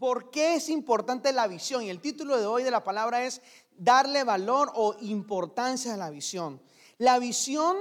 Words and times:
¿Por 0.00 0.30
qué 0.30 0.54
es 0.54 0.70
importante 0.70 1.30
la 1.30 1.46
visión? 1.46 1.82
Y 1.82 1.90
el 1.90 2.00
título 2.00 2.38
de 2.38 2.46
hoy 2.46 2.62
de 2.62 2.70
la 2.70 2.82
palabra 2.82 3.22
es 3.26 3.42
darle 3.76 4.24
valor 4.24 4.72
o 4.74 4.96
importancia 5.02 5.92
a 5.92 5.98
la 5.98 6.08
visión. 6.08 6.58
La 6.96 7.18
visión 7.18 7.76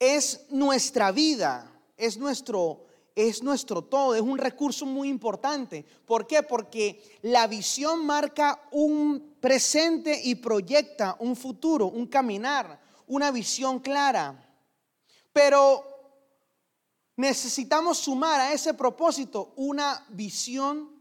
es 0.00 0.46
nuestra 0.50 1.12
vida, 1.12 1.72
es 1.96 2.16
nuestro 2.18 2.86
es 3.14 3.42
nuestro 3.42 3.82
todo, 3.82 4.16
es 4.16 4.20
un 4.20 4.36
recurso 4.36 4.84
muy 4.84 5.08
importante. 5.08 5.86
¿Por 6.04 6.26
qué? 6.26 6.42
Porque 6.42 7.18
la 7.22 7.46
visión 7.46 8.04
marca 8.04 8.60
un 8.72 9.36
presente 9.40 10.20
y 10.24 10.34
proyecta 10.34 11.16
un 11.20 11.36
futuro, 11.36 11.86
un 11.86 12.08
caminar, 12.08 12.80
una 13.06 13.30
visión 13.30 13.78
clara. 13.78 14.44
Pero 15.32 15.84
necesitamos 17.14 17.96
sumar 17.96 18.40
a 18.40 18.52
ese 18.52 18.74
propósito 18.74 19.52
una 19.54 20.04
visión 20.10 20.95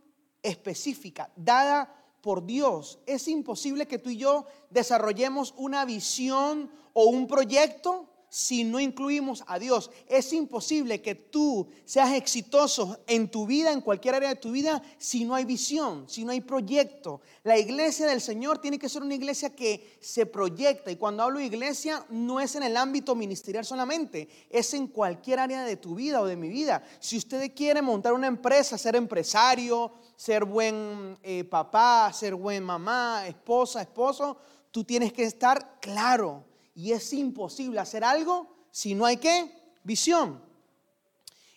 específica, 0.46 1.32
dada 1.36 1.94
por 2.22 2.46
Dios. 2.46 3.00
Es 3.06 3.28
imposible 3.28 3.88
que 3.88 4.00
tú 4.00 4.10
y 4.10 4.18
yo 4.18 4.46
desarrollemos 4.70 5.54
una 5.58 5.86
visión 5.86 6.72
o 6.94 7.06
un 7.06 7.28
proyecto 7.28 8.10
si 8.36 8.66
no 8.66 8.82
incluimos 8.82 9.46
a 9.48 9.58
Dios. 9.58 9.90
Es 10.10 10.34
imposible 10.34 11.02
que 11.02 11.16
tú 11.16 11.70
seas 11.86 12.12
exitoso 12.12 13.00
en 13.08 13.32
tu 13.32 13.48
vida, 13.48 13.72
en 13.72 13.80
cualquier 13.80 14.16
área 14.16 14.28
de 14.28 14.36
tu 14.36 14.52
vida, 14.52 14.84
si 14.98 15.24
no 15.24 15.36
hay 15.36 15.46
visión, 15.46 16.04
si 16.10 16.26
no 16.26 16.34
hay 16.34 16.42
proyecto. 16.42 17.22
La 17.44 17.58
iglesia 17.58 18.06
del 18.08 18.20
Señor 18.20 18.58
tiene 18.58 18.78
que 18.78 18.90
ser 18.90 19.04
una 19.04 19.16
iglesia 19.16 19.56
que 19.56 19.98
se 20.02 20.26
proyecta. 20.26 20.92
Y 20.92 20.98
cuando 20.98 21.24
hablo 21.24 21.40
de 21.40 21.46
iglesia, 21.46 22.06
no 22.10 22.42
es 22.42 22.58
en 22.58 22.64
el 22.64 22.76
ámbito 22.76 23.16
ministerial 23.16 23.64
solamente, 23.64 24.28
es 24.50 24.74
en 24.74 24.88
cualquier 24.88 25.40
área 25.40 25.64
de 25.64 25.78
tu 25.78 25.96
vida 25.96 26.20
o 26.20 26.26
de 26.26 26.36
mi 26.36 26.50
vida. 26.50 26.84
Si 27.00 27.16
usted 27.16 27.54
quiere 27.56 27.82
montar 27.82 28.12
una 28.12 28.28
empresa, 28.28 28.78
ser 28.78 28.98
empresario, 28.98 29.94
ser 30.18 30.44
buen 30.44 31.18
eh, 31.24 31.46
papá, 31.46 32.12
ser 32.12 32.36
buen 32.36 32.66
mamá, 32.66 33.26
esposa, 33.30 33.82
esposo, 33.82 34.36
tú 34.72 34.84
tienes 34.84 35.14
que 35.14 35.24
estar 35.24 35.80
claro 35.80 36.44
y 36.76 36.92
es 36.92 37.14
imposible 37.14 37.80
hacer 37.80 38.04
algo 38.04 38.54
si 38.70 38.94
no 38.94 39.06
hay 39.06 39.18
qué? 39.18 39.50
Visión. 39.84 40.44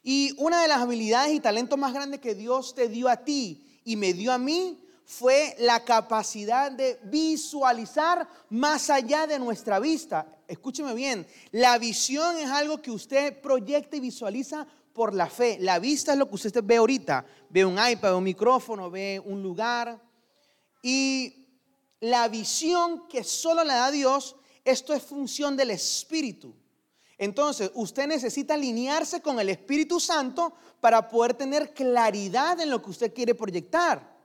Y 0.03 0.33
una 0.39 0.63
de 0.63 0.69
las 0.69 0.79
habilidades 0.79 1.35
y 1.35 1.41
talentos 1.41 1.79
más 1.79 1.93
grandes 1.93 2.21
que 2.21 2.35
Dios 2.35 2.75
te 2.75 2.89
dio 2.89 3.09
a 3.09 3.17
ti 3.17 3.81
y 3.85 3.97
me 3.97 4.15
dio 4.15 4.33
a 4.33 4.39
mí 4.39 4.79
fue 5.05 5.57
la 5.59 5.85
capacidad 5.85 6.71
de 6.71 7.01
visualizar 7.05 8.29
más 8.51 8.91
allá 8.91 9.27
de 9.27 9.39
nuestra 9.39 9.81
vista. 9.81 10.27
Escúcheme 10.47 10.95
bien, 10.95 11.27
la 11.51 11.77
visión 11.79 12.37
es 12.39 12.49
algo 12.51 12.81
que 12.81 12.91
usted 12.91 13.41
proyecta 13.41 13.97
y 13.97 14.01
visualiza 14.01 14.67
por 14.93 15.15
la 15.15 15.29
fe. 15.29 15.59
La 15.61 15.79
vista 15.79 16.13
es 16.13 16.19
lo 16.19 16.29
que 16.29 16.37
usted 16.37 16.63
ve 16.63 16.77
ahorita. 16.77 17.25
Ve 17.51 17.65
un 17.65 17.75
iPad, 17.75 18.11
ve 18.11 18.15
un 18.15 18.25
micrófono, 18.25 18.91
ve 18.91 19.21
un 19.25 19.43
lugar. 19.43 20.01
Y 20.83 21.47
la 22.01 22.29
visión 22.29 23.09
que 23.09 23.25
solo 23.25 23.65
le 23.65 23.75
da 23.75 23.91
Dios 23.91 24.37
esto 24.65 24.95
es 24.95 25.03
función 25.03 25.57
del 25.57 25.71
Espíritu. 25.71 26.55
Entonces, 27.19 27.71
usted 27.75 28.07
necesita 28.07 28.55
alinearse 28.55 29.21
con 29.21 29.41
el 29.41 29.49
Espíritu 29.49 29.99
Santo 29.99 30.53
para 30.81 31.09
poder 31.09 31.35
tener 31.35 31.75
claridad 31.75 32.61
en 32.61 32.71
lo 32.71 32.81
que 32.81 32.91
usted 32.91 33.13
quiere 33.13 33.35
proyectar. 33.35 34.17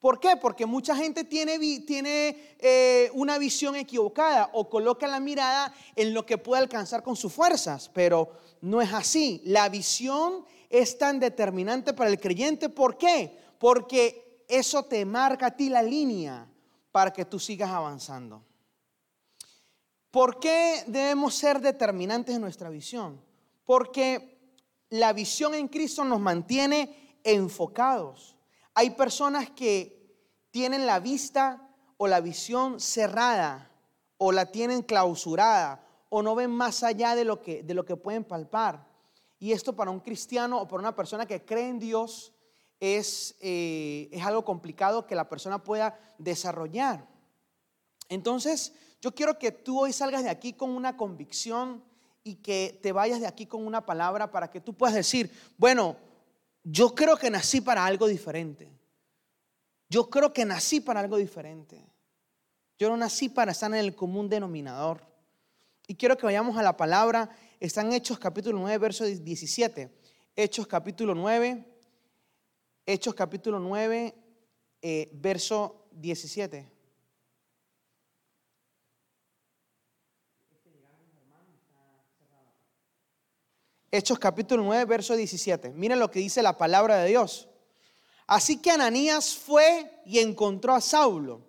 ¿Por 0.00 0.18
qué? 0.18 0.36
Porque 0.36 0.64
mucha 0.64 0.96
gente 0.96 1.24
tiene, 1.24 1.58
tiene 1.80 2.56
eh, 2.58 3.10
una 3.14 3.38
visión 3.38 3.76
equivocada 3.76 4.50
o 4.52 4.68
coloca 4.68 5.06
la 5.06 5.20
mirada 5.20 5.74
en 5.94 6.14
lo 6.14 6.24
que 6.24 6.38
puede 6.38 6.62
alcanzar 6.62 7.02
con 7.02 7.16
sus 7.16 7.32
fuerzas, 7.32 7.90
pero 7.92 8.30
no 8.62 8.80
es 8.80 8.92
así. 8.92 9.42
La 9.44 9.68
visión 9.68 10.44
es 10.70 10.96
tan 10.96 11.20
determinante 11.20 11.92
para 11.92 12.08
el 12.08 12.18
creyente. 12.18 12.70
¿Por 12.70 12.96
qué? 12.96 13.38
Porque 13.58 14.44
eso 14.48 14.84
te 14.84 15.04
marca 15.04 15.46
a 15.46 15.56
ti 15.56 15.68
la 15.68 15.82
línea 15.82 16.48
para 16.92 17.12
que 17.12 17.26
tú 17.26 17.38
sigas 17.38 17.70
avanzando. 17.70 18.42
¿Por 20.10 20.40
qué 20.40 20.82
debemos 20.86 21.34
ser 21.34 21.60
determinantes 21.60 22.34
en 22.34 22.40
nuestra 22.40 22.68
visión? 22.68 23.20
Porque 23.64 24.38
la 24.88 25.12
visión 25.12 25.54
en 25.54 25.68
Cristo 25.68 26.04
nos 26.04 26.20
mantiene 26.20 27.18
enfocados. 27.22 28.36
Hay 28.74 28.90
personas 28.90 29.50
que 29.50 30.00
tienen 30.50 30.86
la 30.86 30.98
vista 30.98 31.68
o 31.96 32.08
la 32.08 32.20
visión 32.20 32.80
cerrada 32.80 33.70
o 34.18 34.32
la 34.32 34.46
tienen 34.46 34.82
clausurada 34.82 35.86
o 36.08 36.22
no 36.22 36.34
ven 36.34 36.50
más 36.50 36.82
allá 36.82 37.14
de 37.14 37.24
lo 37.24 37.40
que, 37.40 37.62
de 37.62 37.74
lo 37.74 37.84
que 37.84 37.96
pueden 37.96 38.24
palpar. 38.24 38.86
Y 39.38 39.52
esto 39.52 39.76
para 39.76 39.90
un 39.92 40.00
cristiano 40.00 40.60
o 40.60 40.66
para 40.66 40.80
una 40.80 40.96
persona 40.96 41.24
que 41.24 41.44
cree 41.44 41.68
en 41.68 41.78
Dios 41.78 42.32
es, 42.80 43.36
eh, 43.40 44.08
es 44.10 44.24
algo 44.24 44.44
complicado 44.44 45.06
que 45.06 45.14
la 45.14 45.28
persona 45.28 45.62
pueda 45.62 45.98
desarrollar. 46.18 47.06
Entonces, 48.08 48.74
yo 49.00 49.14
quiero 49.14 49.38
que 49.38 49.52
tú 49.52 49.80
hoy 49.80 49.92
salgas 49.92 50.22
de 50.22 50.30
aquí 50.30 50.52
con 50.52 50.70
una 50.70 50.96
convicción 50.96 51.82
y 52.22 52.36
que 52.36 52.78
te 52.82 52.92
vayas 52.92 53.20
de 53.20 53.26
aquí 53.26 53.46
con 53.46 53.66
una 53.66 53.84
palabra 53.84 54.30
para 54.30 54.50
que 54.50 54.60
tú 54.60 54.74
puedas 54.74 54.94
decir, 54.94 55.30
bueno, 55.56 55.96
yo 56.62 56.94
creo 56.94 57.16
que 57.16 57.30
nací 57.30 57.60
para 57.60 57.84
algo 57.86 58.06
diferente. 58.06 58.70
Yo 59.88 60.10
creo 60.10 60.32
que 60.32 60.44
nací 60.44 60.80
para 60.80 61.00
algo 61.00 61.16
diferente. 61.16 61.82
Yo 62.78 62.88
no 62.90 62.96
nací 62.96 63.28
para 63.28 63.52
estar 63.52 63.70
en 63.70 63.78
el 63.78 63.94
común 63.94 64.28
denominador. 64.28 65.02
Y 65.86 65.94
quiero 65.94 66.16
que 66.16 66.26
vayamos 66.26 66.56
a 66.56 66.62
la 66.62 66.76
palabra. 66.76 67.30
Están 67.58 67.92
Hechos 67.92 68.18
capítulo 68.18 68.58
9, 68.58 68.78
verso 68.78 69.04
17. 69.04 69.90
Hechos 70.36 70.66
capítulo 70.66 71.14
9. 71.14 71.64
Hechos 72.86 73.14
capítulo 73.14 73.58
9, 73.58 74.14
eh, 74.82 75.10
verso 75.14 75.86
17. 75.92 76.79
Hechos 83.92 84.20
capítulo 84.20 84.62
9, 84.62 84.84
verso 84.84 85.16
17. 85.16 85.70
Miren 85.70 85.98
lo 85.98 86.10
que 86.10 86.20
dice 86.20 86.42
la 86.42 86.56
palabra 86.56 86.98
de 86.98 87.08
Dios. 87.08 87.48
Así 88.26 88.58
que 88.58 88.70
Ananías 88.70 89.34
fue 89.34 89.90
y 90.06 90.20
encontró 90.20 90.74
a 90.74 90.80
Saulo. 90.80 91.40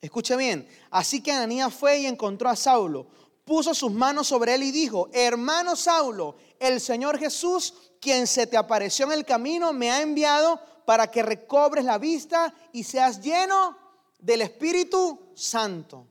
Escuche 0.00 0.36
bien. 0.36 0.68
Así 0.90 1.20
que 1.20 1.32
Ananías 1.32 1.74
fue 1.74 1.98
y 1.98 2.06
encontró 2.06 2.48
a 2.48 2.54
Saulo. 2.54 3.08
Puso 3.44 3.74
sus 3.74 3.90
manos 3.90 4.28
sobre 4.28 4.54
él 4.54 4.62
y 4.62 4.70
dijo, 4.70 5.08
hermano 5.12 5.74
Saulo, 5.74 6.36
el 6.60 6.80
Señor 6.80 7.18
Jesús, 7.18 7.74
quien 8.00 8.28
se 8.28 8.46
te 8.46 8.56
apareció 8.56 9.06
en 9.06 9.12
el 9.12 9.24
camino, 9.24 9.72
me 9.72 9.90
ha 9.90 10.00
enviado 10.00 10.60
para 10.84 11.10
que 11.10 11.22
recobres 11.22 11.84
la 11.84 11.98
vista 11.98 12.54
y 12.72 12.84
seas 12.84 13.20
lleno 13.20 13.76
del 14.20 14.42
Espíritu 14.42 15.32
Santo. 15.34 16.06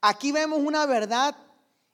Aquí 0.00 0.30
vemos 0.30 0.60
una 0.60 0.86
verdad 0.86 1.34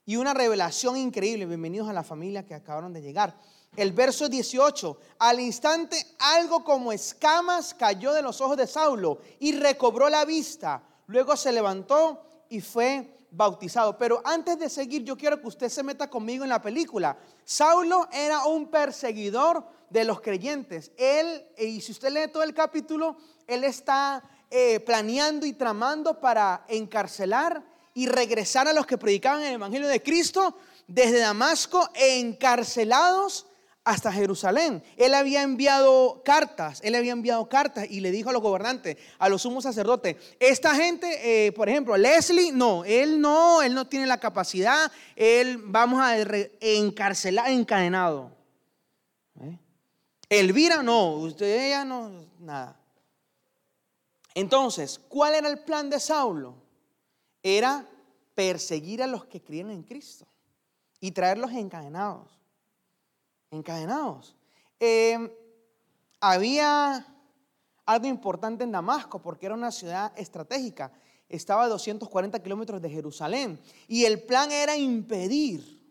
y 0.05 0.17
una 0.17 0.35
revelación 0.35 0.97
increíble. 0.97 1.47
Bienvenidos 1.47 1.89
a 1.89 1.93
la 1.93 2.03
familia 2.03 2.45
que 2.45 2.55
acabaron 2.55 2.93
de 2.93 3.03
llegar. 3.03 3.37
El 3.77 3.93
verso 3.93 4.29
18, 4.29 4.99
al 5.19 5.41
instante 5.41 5.97
algo 6.19 6.63
como 6.65 6.93
escamas 6.93 7.73
cayó 7.73 8.13
de 8.13 8.23
los 8.23 8.41
ojos 8.41 8.57
de 8.57 8.67
Saulo 8.67 9.21
y 9.39 9.53
recobró 9.53 10.09
la 10.09 10.25
vista. 10.25 10.83
Luego 11.07 11.37
se 11.37 11.53
levantó 11.53 12.23
y 12.49 12.61
fue 12.61 13.27
bautizado. 13.31 13.97
Pero 13.97 14.21
antes 14.25 14.59
de 14.59 14.69
seguir, 14.69 15.05
yo 15.05 15.17
quiero 15.17 15.41
que 15.41 15.49
usted 15.49 15.69
se 15.69 15.83
meta 15.83 16.11
conmigo 16.11 16.45
en 16.45 16.51
la 16.51 16.61
película. 16.61 17.17
Saulo 17.45 18.09
era 18.13 18.45
un 18.45 18.71
perseguidor 18.71 19.65
de 19.89 20.05
los 20.05 20.21
creyentes. 20.21 20.93
Él, 20.97 21.47
y 21.57 21.81
si 21.81 21.93
usted 21.93 22.11
lee 22.11 22.31
todo 22.31 22.43
el 22.43 22.53
capítulo, 22.53 23.17
él 23.47 23.65
está 23.65 24.23
eh, 24.51 24.81
planeando 24.81 25.47
y 25.47 25.55
tramando 25.55 26.21
para 26.21 26.67
encarcelar 26.69 27.72
y 27.95 28.07
regresar 28.07 28.69
a 28.69 28.73
los 28.73 28.87
que 28.87 28.99
predicaban 28.99 29.43
el 29.43 29.55
Evangelio 29.55 29.89
de 29.89 30.03
Cristo 30.03 30.57
desde 30.87 31.19
Damasco 31.19 31.89
encarcelados 31.95 33.47
hasta 33.85 34.13
Jerusalén. 34.13 34.83
Él 34.97 35.13
había 35.15 35.43
enviado 35.43 36.23
cartas, 36.25 36.81
él 36.85 36.95
había 36.95 37.13
enviado 37.13 37.49
cartas 37.49 37.87
y 37.91 38.01
le 38.01 38.11
dijo 38.11 38.31
a 38.31 38.33
los 38.33 38.43
gobernantes, 38.43 38.97
a 39.19 39.29
los 39.29 39.43
sumos 39.43 39.65
sacerdotes, 39.65 40.17
esta 40.39 40.75
gente, 40.75 41.47
eh, 41.47 41.53
por 41.53 41.69
ejemplo, 41.69 41.97
Leslie, 41.97 42.53
no, 42.53 42.85
él 42.85 43.21
no, 43.21 43.61
él 43.61 43.75
no 43.75 43.87
tiene 43.87 44.07
la 44.07 44.21
capacidad, 44.21 44.91
él 45.17 45.59
vamos 45.65 46.01
a 46.01 46.17
encarcelar, 46.61 47.51
encadenado. 47.51 48.31
¿Eh? 49.41 49.59
Elvira, 50.29 50.83
no, 50.83 51.17
usted 51.17 51.71
ya 51.71 51.85
no, 51.85 52.11
nada. 52.39 52.79
Entonces, 54.35 54.99
¿cuál 55.09 55.35
era 55.35 55.49
el 55.49 55.59
plan 55.59 55.91
de 55.91 56.01
Saulo? 56.01 56.63
era 57.43 57.87
perseguir 58.35 59.03
a 59.03 59.07
los 59.07 59.25
que 59.27 59.43
creían 59.43 59.71
en 59.71 59.83
Cristo 59.83 60.27
y 61.01 61.11
traerlos 61.11 61.53
encadenados. 61.53 62.39
Encadenados. 63.51 64.37
Em, 64.79 65.31
había 66.21 67.07
algo 67.85 68.07
importante 68.07 68.65
en 68.65 68.73
Damasco 68.73 69.21
porque 69.21 69.47
era 69.47 69.55
una 69.55 69.71
ciudad 69.71 70.13
estratégica. 70.17 70.93
Estaba 71.29 71.65
a 71.65 71.69
240 71.69 72.43
kilómetros 72.43 72.81
de 72.81 72.91
Jerusalén. 72.91 73.61
Y 73.89 74.05
el 74.05 74.23
plan 74.23 74.51
era 74.53 74.77
impedir 74.77 75.83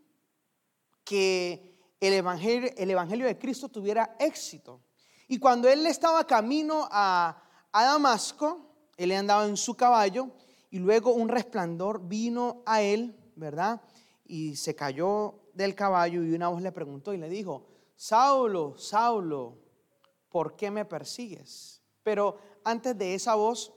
que 1.04 1.96
el 2.00 2.14
evangelio, 2.14 2.72
el 2.78 2.90
evangelio 2.90 3.26
de 3.26 3.38
Cristo 3.38 3.70
tuviera 3.70 4.16
éxito. 4.20 4.82
Y 5.28 5.38
cuando 5.38 5.70
él 5.70 5.86
estaba 5.86 6.26
camino 6.26 6.88
a, 6.92 7.44
a 7.72 7.84
Damasco, 7.84 8.72
él 8.98 9.12
andaba 9.12 9.46
en 9.46 9.58
su 9.58 9.76
caballo 9.76 10.32
y 10.72 10.80
luego 10.80 11.14
un 11.14 11.28
resplandor 11.28 12.08
vino 12.08 12.64
a 12.66 12.82
él, 12.82 13.16
¿verdad? 13.36 13.82
Y 14.26 14.56
se 14.56 14.74
cayó 14.74 15.36
del 15.54 15.76
caballo 15.76 16.24
y 16.24 16.34
una 16.34 16.48
voz 16.48 16.62
le 16.62 16.72
preguntó 16.72 17.14
y 17.14 17.18
le 17.18 17.30
dijo, 17.30 17.68
Saulo, 17.96 18.78
Saulo, 18.78 19.58
¿por 20.30 20.56
qué 20.56 20.72
me 20.72 20.86
persigues? 20.86 21.82
Pero 22.04 22.38
antes 22.64 22.98
de 22.98 23.14
esa 23.14 23.36
voz, 23.36 23.74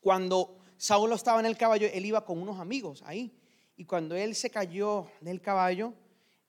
cuando 0.00 0.58
Saulo 0.76 1.14
estaba 1.14 1.40
en 1.40 1.46
el 1.46 1.56
caballo, 1.56 1.88
él 1.92 2.04
iba 2.04 2.24
con 2.24 2.40
unos 2.40 2.60
amigos 2.60 3.02
ahí. 3.06 3.34
Y 3.76 3.86
cuando 3.86 4.14
él 4.14 4.34
se 4.34 4.50
cayó 4.50 5.06
del 5.22 5.40
caballo, 5.40 5.94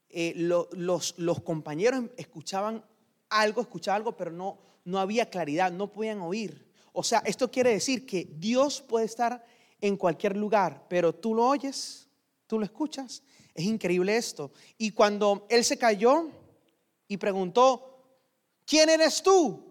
eh, 0.10 0.34
los, 0.36 1.18
los, 1.18 1.42
compañeros 1.42 2.06
escuchaban 2.18 2.86
algo, 3.30 3.62
escuchaban 3.62 4.02
algo, 4.02 4.18
pero 4.18 4.32
no, 4.32 4.60
no 4.84 5.00
había 5.00 5.30
claridad, 5.30 5.72
no 5.72 5.92
podían 5.92 6.20
oír. 6.20 6.72
O 6.96 7.04
sea, 7.04 7.20
esto 7.26 7.52
quiere 7.52 7.72
decir 7.72 8.06
que 8.06 8.28
Dios 8.38 8.82
puede 8.82 9.06
estar 9.06 9.46
en 9.82 9.98
cualquier 9.98 10.36
lugar, 10.36 10.86
pero 10.90 11.14
tú 11.14 11.36
lo 11.36 11.46
oyes, 11.46 12.08
tú 12.48 12.58
lo 12.58 12.66
escuchas. 12.66 13.22
Es 13.54 13.66
increíble 13.66 14.16
esto. 14.18 14.52
Y 14.78 14.92
cuando 14.92 15.46
él 15.50 15.64
se 15.64 15.78
cayó 15.78 16.30
y 17.08 17.18
preguntó, 17.18 18.04
¿quién 18.66 18.90
eres 18.90 19.22
tú? 19.22 19.66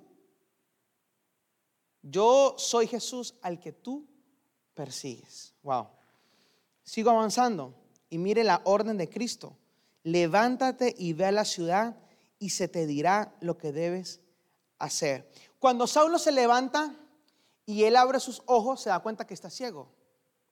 Yo 2.03 2.55
soy 2.59 2.87
Jesús 2.87 3.35
al 3.41 3.59
que 3.59 3.73
tú 3.73 4.06
persigues. 4.75 5.55
Wow. 5.62 5.88
Sigo 6.82 7.11
avanzando 7.11 7.75
y 8.11 8.19
mire 8.19 8.44
la 8.44 8.61
orden 8.65 8.99
de 8.99 9.09
Cristo. 9.09 9.56
Levántate 10.03 10.94
y 10.99 11.15
ve 11.15 11.25
a 11.25 11.32
la 11.32 11.47
ciudad 11.47 11.97
y 12.38 12.50
se 12.50 12.69
te 12.69 12.87
dirá 12.87 13.35
lo 13.41 13.56
que 13.56 13.73
debes 13.73 14.21
hacer. 14.79 15.31
Cuando 15.59 15.87
Saulo 15.87 16.19
se 16.19 16.31
levanta 16.31 16.94
y 17.66 17.84
él 17.84 17.96
abre 17.96 18.20
sus 18.20 18.43
ojos, 18.46 18.81
se 18.81 18.90
da 18.90 19.00
cuenta 19.00 19.26
que 19.26 19.34
está 19.34 19.50
ciego, 19.50 19.88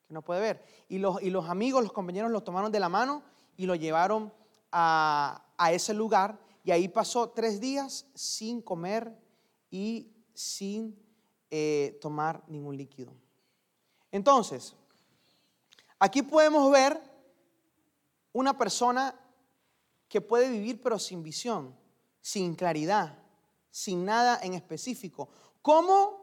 que 0.07 0.13
no 0.13 0.23
puede 0.23 0.41
ver. 0.41 0.65
Y 0.89 0.97
los, 0.97 1.21
y 1.21 1.29
los 1.29 1.47
amigos, 1.49 1.83
los 1.83 1.93
compañeros 1.93 2.31
lo 2.31 2.43
tomaron 2.43 2.71
de 2.71 2.79
la 2.79 2.89
mano 2.89 3.23
y 3.55 3.65
lo 3.65 3.75
llevaron 3.75 4.33
a, 4.71 5.45
a 5.57 5.71
ese 5.71 5.93
lugar. 5.93 6.39
Y 6.63 6.71
ahí 6.71 6.87
pasó 6.87 7.29
tres 7.29 7.59
días 7.59 8.07
sin 8.15 8.61
comer 8.61 9.15
y 9.69 10.11
sin 10.33 10.97
eh, 11.51 11.99
tomar 12.01 12.43
ningún 12.47 12.75
líquido. 12.75 13.13
Entonces, 14.11 14.75
aquí 15.99 16.23
podemos 16.23 16.71
ver 16.71 16.99
una 18.31 18.57
persona 18.57 19.13
que 20.07 20.21
puede 20.21 20.49
vivir 20.49 20.81
pero 20.81 20.97
sin 20.97 21.21
visión, 21.21 21.75
sin 22.21 22.55
claridad, 22.55 23.19
sin 23.69 24.05
nada 24.05 24.39
en 24.41 24.53
específico. 24.53 25.29
¿Cómo 25.61 26.22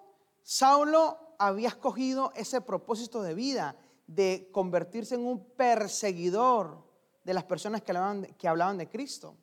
Saulo 0.52 1.36
había 1.38 1.68
escogido 1.68 2.32
ese 2.34 2.60
propósito 2.60 3.22
de 3.22 3.34
vida 3.34 3.76
de 4.08 4.48
convertirse 4.50 5.14
en 5.14 5.24
un 5.24 5.44
perseguidor 5.50 6.84
de 7.22 7.34
las 7.34 7.44
personas 7.44 7.82
que 7.82 8.48
hablaban 8.48 8.76
de 8.76 8.88
Cristo? 8.88 9.36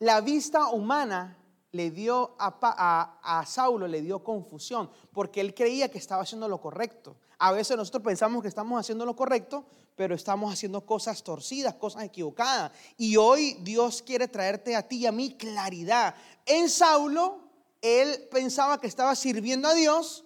La 0.00 0.20
vista 0.20 0.66
humana 0.70 1.38
le 1.70 1.92
dio 1.92 2.34
a, 2.40 3.20
a, 3.22 3.46
Saulo, 3.46 3.86
le 3.86 4.02
dio 4.02 4.24
confusión, 4.24 4.90
porque 5.12 5.40
él 5.40 5.54
creía 5.54 5.88
que 5.88 5.98
estaba 5.98 6.22
haciendo 6.22 6.48
lo 6.48 6.60
correcto. 6.60 7.16
A 7.38 7.52
veces 7.52 7.76
nosotros 7.76 8.02
pensamos 8.02 8.42
que 8.42 8.48
estamos 8.48 8.80
haciendo 8.80 9.06
lo 9.06 9.14
correcto, 9.14 9.64
pero 9.94 10.16
estamos 10.16 10.52
haciendo 10.52 10.84
cosas 10.84 11.22
torcidas, 11.22 11.74
cosas 11.74 12.02
equivocadas. 12.02 12.72
Y 12.96 13.16
hoy 13.16 13.58
Dios 13.60 14.02
quiere 14.02 14.26
traerte 14.26 14.74
a 14.74 14.88
ti 14.88 14.96
y 14.96 15.06
a 15.06 15.12
mí 15.12 15.36
claridad. 15.36 16.16
En 16.46 16.68
Saulo, 16.68 17.51
él 17.82 18.28
pensaba 18.30 18.80
que 18.80 18.86
estaba 18.86 19.14
sirviendo 19.16 19.68
a 19.68 19.74
Dios, 19.74 20.24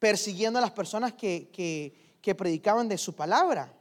persiguiendo 0.00 0.58
a 0.58 0.62
las 0.62 0.72
personas 0.72 1.14
que, 1.14 2.20
predicaban 2.36 2.88
de 2.88 2.98
su 2.98 3.14
palabra. 3.14 3.72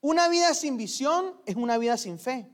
Una 0.00 0.28
vida 0.28 0.54
sin 0.54 0.76
visión 0.76 1.40
es 1.44 1.56
una 1.56 1.76
vida 1.76 1.96
sin 1.96 2.18
fe. 2.18 2.50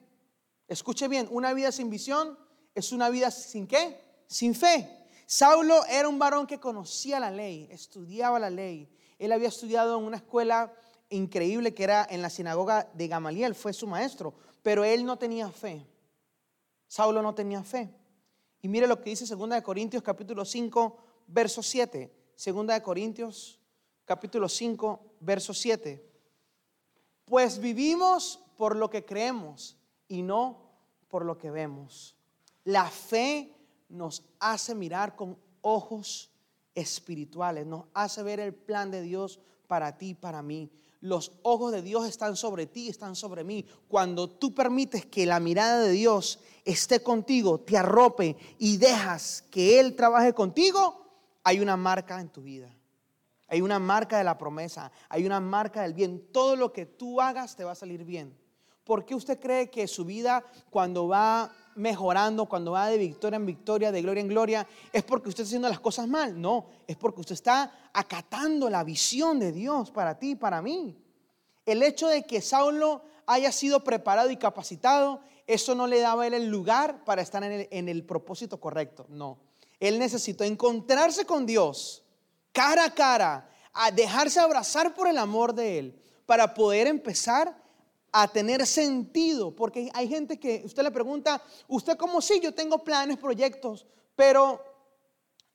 Escuche 0.67 1.07
bien, 1.07 1.29
una 1.31 1.55
vida 1.55 1.71
sin 1.71 1.91
visión 1.91 2.37
es 2.75 2.91
una 2.91 3.09
vida 3.09 3.31
sin 3.31 3.67
qué? 3.67 4.01
Sin 4.27 4.55
fe. 4.55 5.07
Saulo 5.27 5.85
era 5.87 6.09
un 6.09 6.19
varón 6.19 6.47
que 6.47 6.59
conocía 6.59 7.21
la 7.21 7.31
ley, 7.31 7.69
estudiaba 7.71 8.39
la 8.39 8.51
ley. 8.51 8.91
Él 9.19 9.31
había 9.31 9.49
estudiado 9.49 9.99
en 9.99 10.05
una 10.05 10.17
escuela 10.17 10.73
increíble 11.09 11.73
que 11.73 11.85
era 11.85 12.07
en 12.11 12.21
la 12.21 12.31
sinagoga 12.31 12.91
de 12.95 13.07
Gamaliel, 13.07 13.55
fue 13.55 13.73
su 13.73 13.87
maestro, 13.87 14.35
pero 14.63 14.85
él 14.85 15.05
no 15.05 15.19
tenía 15.19 15.49
fe. 15.51 15.87
Saulo 16.95 17.23
no 17.23 17.35
tenía 17.35 17.61
fe. 17.65 17.93
Y 18.63 18.69
mire 18.69 18.87
lo 18.87 19.01
que 19.01 19.11
dice 19.11 19.27
2 19.27 19.51
de 19.51 19.63
Corintios 19.65 20.01
capítulo 20.01 20.45
5, 20.45 20.97
verso 21.27 21.61
7. 21.61 22.09
2 22.47 22.67
de 22.69 22.83
Corintios 22.83 23.59
capítulo 24.05 24.49
5, 24.49 25.17
verso 25.19 25.53
7. 25.53 26.09
Pues 27.25 27.59
vivimos 27.59 28.39
por 28.57 28.77
lo 28.77 28.91
que 28.91 29.05
creemos 29.05 29.77
y 30.07 30.23
no 30.23 30.71
por 31.09 31.25
lo 31.25 31.37
que 31.37 31.51
vemos. 31.51 32.15
La 32.63 32.89
fe 32.89 33.53
nos 33.89 34.23
hace 34.39 34.73
mirar 34.77 35.17
con 35.17 35.37
ojos 35.63 36.31
espirituales, 36.77 37.67
nos 37.67 37.87
hace 37.93 38.23
ver 38.23 38.39
el 38.39 38.55
plan 38.55 38.93
de 38.93 39.03
Dios 39.03 39.41
para 39.67 39.99
ti, 39.99 40.15
para 40.15 40.43
mí. 40.43 40.71
Los 41.05 41.33
ojos 41.43 41.71
de 41.71 41.83
Dios 41.83 42.09
están 42.09 42.35
sobre 42.35 42.65
ti, 42.65 42.89
están 42.89 43.15
sobre 43.15 43.45
mí. 43.45 43.67
Cuando 43.89 44.27
tú 44.27 44.55
permites 44.55 45.05
que 45.05 45.27
la 45.27 45.39
mirada 45.39 45.81
de 45.81 45.91
Dios 45.91 46.39
esté 46.65 47.03
contigo, 47.03 47.61
te 47.61 47.77
arrope 47.77 48.39
y 48.59 48.79
dejas 48.79 49.45
que 49.51 49.79
Él 49.79 49.97
trabaje 49.97 50.33
contigo, 50.33 51.05
hay 51.43 51.61
una 51.61 51.77
marca 51.77 52.19
en 52.23 52.31
tu 52.31 52.41
vida. 52.41 52.75
Hay 53.49 53.61
una 53.61 53.79
marca 53.79 54.17
de 54.17 54.25
la 54.25 54.39
promesa, 54.39 54.91
hay 55.11 55.27
una 55.27 55.41
marca 55.41 55.83
del 55.83 55.93
bien. 55.93 56.27
Todo 56.33 56.57
lo 56.57 56.73
que 56.73 56.87
tú 56.87 57.21
hagas 57.21 57.55
te 57.55 57.65
va 57.65 57.73
a 57.73 57.75
salir 57.75 58.03
bien. 58.07 58.35
¿Por 58.85 59.05
qué 59.05 59.15
usted 59.15 59.41
cree 59.41 59.71
que 59.71 59.89
su 59.89 60.05
vida 60.05 60.45
cuando 60.71 61.09
va 61.09 61.51
mejorando, 61.75 62.47
cuando 62.47 62.73
va 62.73 62.89
de 62.89 62.99
victoria 62.99 63.37
en 63.37 63.47
victoria, 63.47 63.91
de 63.91 64.03
gloria 64.03 64.21
en 64.21 64.29
gloria, 64.29 64.67
es 64.93 65.03
porque 65.03 65.31
usted 65.31 65.43
está 65.43 65.49
haciendo 65.49 65.69
las 65.69 65.81
cosas 65.81 66.07
mal? 66.07 66.39
No, 66.41 66.67
es 66.87 66.97
porque 66.97 67.21
usted 67.21 67.35
está 67.35 67.91
acatando 67.93 68.69
la 68.69 68.85
visión 68.85 69.39
de 69.39 69.53
Dios 69.53 69.91
para 69.91 70.19
ti 70.19 70.33
y 70.33 70.37
para 70.37 70.61
mí. 70.61 70.97
El 71.65 71.83
hecho 71.83 72.09
de 72.09 72.25
que 72.25 72.43
Saulo 72.43 73.03
haya 73.27 73.51
sido 73.53 73.83
preparado 73.83 74.31
y 74.31 74.37
capacitado, 74.37 75.21
eso 75.47 75.75
no 75.75 75.87
le 75.87 76.01
daba 76.01 76.25
a 76.25 76.27
él 76.27 76.35
el 76.35 76.49
lugar 76.49 77.05
para 77.05 77.23
estar 77.23 77.43
en 77.43 77.53
el, 77.53 77.69
en 77.71 77.89
el 77.89 78.05
propósito 78.05 78.61
correcto. 78.61 79.07
No, 79.09 79.39
él 79.81 79.99
necesitó 79.99 80.45
encontrarse 80.45 81.25
con 81.25 81.47
Dios 81.47 82.05
cara 82.53 82.85
a 82.85 82.95
cara, 82.95 83.51
a 83.73 83.91
dejarse 83.91 84.41
abrazar 84.41 84.95
por 84.95 85.09
el 85.09 85.19
amor 85.19 85.55
de 85.55 85.79
él, 85.79 86.01
para 86.27 86.55
poder 86.55 86.87
empezar 86.87 87.64
a 88.17 88.29
tener 88.29 88.65
sentido, 88.65 89.57
porque 89.57 89.91
hay 89.93 90.07
gente 90.07 90.39
que 90.39 90.63
usted 90.65 90.85
le 90.85 90.93
pregunta, 90.93 91.43
¿usted 91.67 91.97
cómo 91.97 92.21
sí? 92.21 92.39
Yo 92.41 92.55
tengo 92.55 92.79
planes, 92.79 93.19
proyectos, 93.19 93.85
pero 94.15 94.63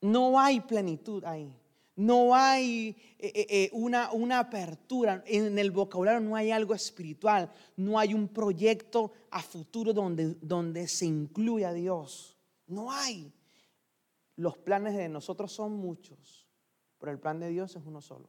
no 0.02 0.38
hay 0.38 0.60
plenitud 0.60 1.24
ahí. 1.24 1.56
No 1.96 2.34
hay 2.34 2.94
eh, 3.18 3.32
eh, 3.34 3.46
eh, 3.48 3.70
una, 3.72 4.12
una 4.12 4.40
apertura, 4.40 5.24
en 5.26 5.58
el 5.58 5.70
vocabulario 5.70 6.20
no 6.20 6.36
hay 6.36 6.50
algo 6.50 6.74
espiritual, 6.74 7.50
no 7.76 7.98
hay 7.98 8.12
un 8.12 8.28
proyecto 8.28 9.10
a 9.30 9.40
futuro 9.40 9.94
donde, 9.94 10.34
donde 10.42 10.86
se 10.86 11.06
incluya 11.06 11.70
a 11.70 11.72
Dios. 11.72 12.36
No 12.66 12.92
hay. 12.92 13.32
Los 14.36 14.58
planes 14.58 14.94
de 14.98 15.08
nosotros 15.08 15.50
son 15.50 15.72
muchos, 15.72 16.46
pero 16.98 17.10
el 17.10 17.18
plan 17.18 17.40
de 17.40 17.48
Dios 17.48 17.74
es 17.74 17.86
uno 17.86 18.02
solo, 18.02 18.28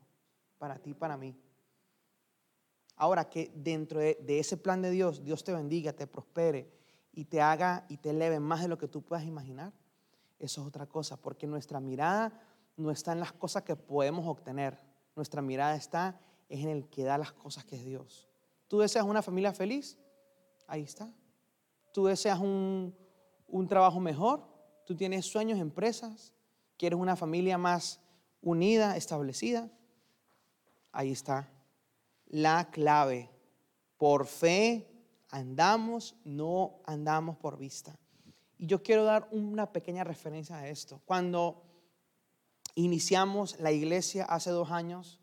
para 0.57 0.79
ti, 0.79 0.93
para 0.93 1.17
mí. 1.17 1.35
Ahora 3.01 3.27
que 3.27 3.51
dentro 3.55 3.99
de, 3.99 4.19
ese 4.27 4.57
plan 4.57 4.83
de 4.83 4.91
Dios, 4.91 5.23
Dios 5.23 5.43
te 5.43 5.51
bendiga, 5.51 5.91
te 5.91 6.05
prospere 6.05 6.71
y 7.11 7.25
te 7.25 7.41
haga 7.41 7.83
y 7.89 7.97
te 7.97 8.11
eleve 8.11 8.39
más 8.39 8.61
de 8.61 8.67
lo 8.67 8.77
que 8.77 8.87
tú 8.87 9.01
puedas 9.01 9.25
imaginar, 9.25 9.73
eso 10.37 10.61
es 10.61 10.67
otra 10.67 10.85
cosa, 10.85 11.17
porque 11.17 11.47
nuestra 11.47 11.79
mirada 11.79 12.31
no 12.77 12.91
está 12.91 13.13
en 13.13 13.19
las 13.19 13.33
cosas 13.33 13.63
que 13.63 13.75
podemos 13.75 14.27
obtener, 14.27 14.77
nuestra 15.15 15.41
mirada 15.41 15.75
está 15.75 16.19
en 16.47 16.69
el 16.69 16.89
que 16.89 17.03
da 17.03 17.17
las 17.17 17.31
cosas 17.31 17.65
que 17.65 17.75
es 17.75 17.83
Dios. 17.83 18.29
¿Tú 18.67 18.77
deseas 18.77 19.03
una 19.03 19.23
familia 19.23 19.51
feliz? 19.51 19.97
Ahí 20.67 20.83
está. 20.83 21.11
¿Tú 21.91 22.05
deseas 22.05 22.37
un, 22.37 22.95
un 23.47 23.67
trabajo 23.67 23.99
mejor? 23.99 24.45
¿Tú 24.85 24.95
tienes 24.95 25.25
sueños, 25.25 25.57
empresas? 25.57 26.33
¿Quieres 26.77 26.99
una 26.99 27.15
familia 27.15 27.57
más 27.57 27.99
unida, 28.43 28.95
establecida? 28.95 29.71
Ahí 30.91 31.11
está 31.11 31.49
la 32.31 32.71
clave. 32.71 33.29
Por 33.97 34.25
fe 34.25 34.87
andamos, 35.29 36.15
no 36.23 36.81
andamos 36.85 37.37
por 37.37 37.57
vista. 37.57 37.97
Y 38.57 38.67
yo 38.67 38.81
quiero 38.81 39.03
dar 39.03 39.27
una 39.31 39.71
pequeña 39.71 40.03
referencia 40.03 40.57
a 40.57 40.67
esto. 40.67 41.01
Cuando 41.05 41.63
iniciamos 42.75 43.59
la 43.59 43.71
iglesia 43.71 44.25
hace 44.25 44.49
dos 44.49 44.71
años, 44.71 45.19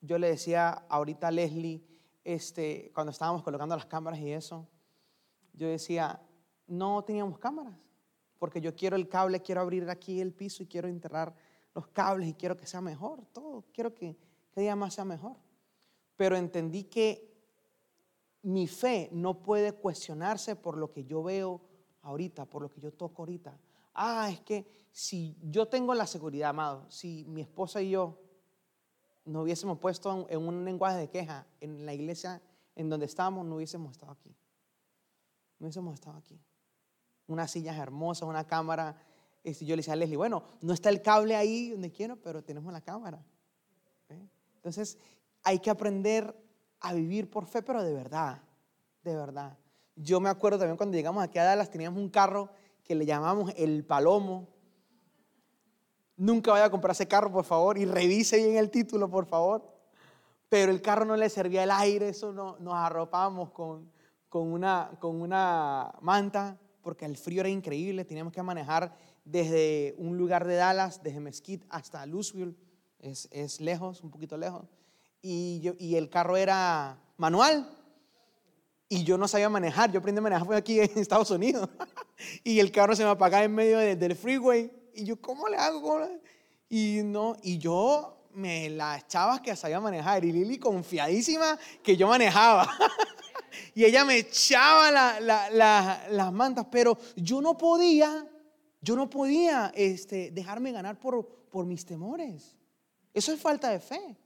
yo 0.00 0.18
le 0.18 0.28
decía 0.28 0.70
ahorita 0.88 1.28
a 1.28 1.30
Leslie, 1.30 1.82
este, 2.24 2.92
cuando 2.94 3.10
estábamos 3.10 3.42
colocando 3.42 3.74
las 3.74 3.86
cámaras 3.86 4.20
y 4.20 4.30
eso, 4.30 4.68
yo 5.54 5.68
decía, 5.68 6.20
no 6.66 7.02
teníamos 7.04 7.38
cámaras, 7.38 7.74
porque 8.38 8.60
yo 8.60 8.74
quiero 8.74 8.96
el 8.96 9.08
cable, 9.08 9.40
quiero 9.40 9.60
abrir 9.60 9.88
aquí 9.88 10.20
el 10.20 10.32
piso 10.32 10.62
y 10.62 10.66
quiero 10.66 10.88
enterrar 10.88 11.34
los 11.74 11.86
cables 11.88 12.28
y 12.28 12.34
quiero 12.34 12.56
que 12.56 12.66
sea 12.66 12.80
mejor, 12.80 13.24
todo, 13.32 13.64
quiero 13.72 13.94
que 13.94 14.16
cada 14.50 14.62
día 14.62 14.76
más 14.76 14.94
sea 14.94 15.04
mejor. 15.04 15.36
Pero 16.22 16.36
entendí 16.36 16.84
que 16.84 17.34
mi 18.42 18.68
fe 18.68 19.08
no 19.10 19.42
puede 19.42 19.72
cuestionarse 19.72 20.54
por 20.54 20.76
lo 20.76 20.92
que 20.92 21.04
yo 21.04 21.20
veo 21.20 21.60
ahorita, 22.02 22.44
por 22.44 22.62
lo 22.62 22.70
que 22.70 22.80
yo 22.80 22.92
toco 22.92 23.22
ahorita. 23.22 23.58
Ah, 23.92 24.30
es 24.30 24.40
que 24.42 24.64
si 24.92 25.36
yo 25.42 25.66
tengo 25.66 25.92
la 25.94 26.06
seguridad, 26.06 26.50
amado, 26.50 26.88
si 26.88 27.24
mi 27.24 27.40
esposa 27.40 27.82
y 27.82 27.90
yo 27.90 28.20
nos 29.24 29.42
hubiésemos 29.42 29.80
puesto 29.80 30.28
en 30.30 30.46
un 30.46 30.64
lenguaje 30.64 30.96
de 30.96 31.10
queja 31.10 31.44
en 31.60 31.84
la 31.84 31.92
iglesia 31.92 32.40
en 32.76 32.88
donde 32.88 33.06
estábamos, 33.06 33.44
no 33.44 33.56
hubiésemos 33.56 33.90
estado 33.90 34.12
aquí. 34.12 34.32
No 35.58 35.64
hubiésemos 35.64 35.94
estado 35.94 36.18
aquí. 36.18 36.38
Unas 37.26 37.50
sillas 37.50 37.76
hermosas, 37.76 38.28
una 38.28 38.46
cámara. 38.46 38.96
Este, 39.42 39.66
yo 39.66 39.74
le 39.74 39.80
decía 39.80 39.94
a 39.94 39.96
Leslie, 39.96 40.16
bueno, 40.16 40.44
no 40.60 40.72
está 40.72 40.88
el 40.88 41.02
cable 41.02 41.34
ahí 41.34 41.70
donde 41.70 41.90
quiero, 41.90 42.14
pero 42.14 42.44
tenemos 42.44 42.72
la 42.72 42.80
cámara. 42.80 43.20
Entonces, 44.62 44.96
hay 45.42 45.58
que 45.58 45.70
aprender 45.70 46.34
a 46.80 46.92
vivir 46.92 47.30
por 47.30 47.46
fe, 47.46 47.62
pero 47.62 47.82
de 47.82 47.92
verdad, 47.92 48.42
de 49.02 49.16
verdad. 49.16 49.56
Yo 49.94 50.20
me 50.20 50.28
acuerdo 50.28 50.58
también 50.58 50.76
cuando 50.76 50.96
llegamos 50.96 51.22
aquí 51.22 51.38
a 51.38 51.44
Dallas, 51.44 51.70
teníamos 51.70 52.00
un 52.00 52.08
carro 52.08 52.50
que 52.82 52.94
le 52.94 53.06
llamamos 53.06 53.52
el 53.56 53.84
Palomo. 53.84 54.48
Nunca 56.16 56.52
vaya 56.52 56.66
a 56.66 56.70
comprar 56.70 56.92
ese 56.92 57.06
carro, 57.06 57.30
por 57.30 57.44
favor, 57.44 57.78
y 57.78 57.84
revise 57.84 58.36
bien 58.36 58.56
el 58.56 58.70
título, 58.70 59.08
por 59.08 59.26
favor. 59.26 59.70
Pero 60.48 60.70
el 60.70 60.82
carro 60.82 61.04
no 61.04 61.16
le 61.16 61.28
servía 61.30 61.64
el 61.64 61.70
aire, 61.70 62.08
eso 62.08 62.32
no, 62.32 62.56
nos 62.58 62.74
arropamos 62.74 63.50
con, 63.50 63.90
con, 64.28 64.52
una, 64.52 64.90
con 64.98 65.20
una 65.20 65.92
manta, 66.00 66.58
porque 66.82 67.04
el 67.04 67.16
frío 67.16 67.40
era 67.40 67.48
increíble. 67.48 68.04
Teníamos 68.04 68.32
que 68.32 68.42
manejar 68.42 68.94
desde 69.24 69.94
un 69.98 70.18
lugar 70.18 70.46
de 70.46 70.56
Dallas, 70.56 71.02
desde 71.02 71.20
Mesquite 71.20 71.66
hasta 71.70 72.04
Louisville. 72.06 72.56
Es, 72.98 73.28
es 73.32 73.60
lejos, 73.60 74.02
un 74.02 74.10
poquito 74.10 74.36
lejos 74.36 74.66
y, 75.22 75.94
el 75.94 76.10
carro 76.10 76.36
era 76.36 76.98
manual. 77.16 77.68
Y 78.88 79.04
yo 79.04 79.16
no 79.16 79.26
sabía 79.26 79.48
manejar, 79.48 79.90
yo 79.90 80.00
aprendí 80.00 80.18
a 80.18 80.22
manejar 80.22 80.46
fue 80.46 80.56
aquí 80.56 80.80
en 80.80 80.90
Estados 80.96 81.30
Unidos. 81.30 81.68
y 82.44 82.58
el 82.58 82.70
carro 82.70 82.94
se 82.94 83.04
me 83.04 83.10
apagaba 83.10 83.44
en 83.44 83.54
medio 83.54 83.78
del 83.78 84.16
freeway. 84.16 84.70
Y 84.94 85.04
yo, 85.04 85.20
¿cómo 85.20 85.48
le 85.48 85.56
hago? 85.56 86.00
Y, 86.68 87.00
no, 87.04 87.36
y 87.42 87.56
yo 87.56 88.28
me 88.34 88.68
la 88.68 88.98
echaba 88.98 89.40
que 89.40 89.56
sabía 89.56 89.80
manejar. 89.80 90.24
Y 90.24 90.32
Lili 90.32 90.58
confiadísima 90.58 91.58
que 91.82 91.96
yo 91.96 92.08
manejaba. 92.08 92.68
y 93.74 93.84
ella 93.84 94.04
me 94.04 94.18
echaba 94.18 94.90
las 95.20 96.32
mantas, 96.32 96.66
pero 96.70 96.98
yo 97.16 97.40
no 97.40 97.56
podía, 97.56 98.26
yo 98.82 98.94
no 98.94 99.08
podía 99.08 99.72
este, 99.74 100.30
dejarme 100.32 100.72
ganar 100.72 100.98
por, 100.98 101.48
por 101.48 101.64
mis 101.64 101.86
temores. 101.86 102.58
Eso 103.14 103.32
es 103.32 103.40
falta 103.40 103.70
de 103.70 103.80
fe. 103.80 104.18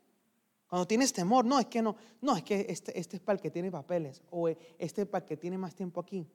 Cuando 0.68 0.86
tienes 0.86 1.12
temor, 1.12 1.44
no, 1.44 1.60
es 1.60 1.66
que 1.66 1.80
no, 1.80 1.96
no, 2.20 2.36
es 2.36 2.42
que 2.42 2.66
este, 2.68 2.98
este 2.98 3.16
es 3.16 3.22
para 3.22 3.36
el 3.36 3.40
que 3.40 3.50
tiene 3.50 3.70
papeles 3.70 4.22
o 4.30 4.48
este 4.48 5.02
es 5.02 5.08
para 5.08 5.22
el 5.22 5.28
que 5.28 5.36
tiene 5.36 5.56
más 5.56 5.74
tiempo 5.74 6.00
aquí. 6.00 6.26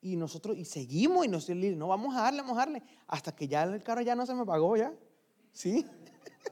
Y 0.00 0.16
nosotros, 0.16 0.56
y 0.56 0.64
seguimos 0.64 1.24
y 1.26 1.28
nos 1.28 1.48
no, 1.48 1.88
vamos 1.88 2.14
a 2.16 2.22
darle, 2.22 2.42
vamos 2.42 2.56
a 2.56 2.60
darle, 2.60 2.82
hasta 3.06 3.34
que 3.34 3.48
ya 3.48 3.64
el 3.64 3.82
carro 3.82 4.02
ya 4.02 4.14
no 4.14 4.26
se 4.26 4.34
me 4.34 4.44
pagó 4.44 4.76
ya. 4.76 4.92
¿Sí? 5.52 5.84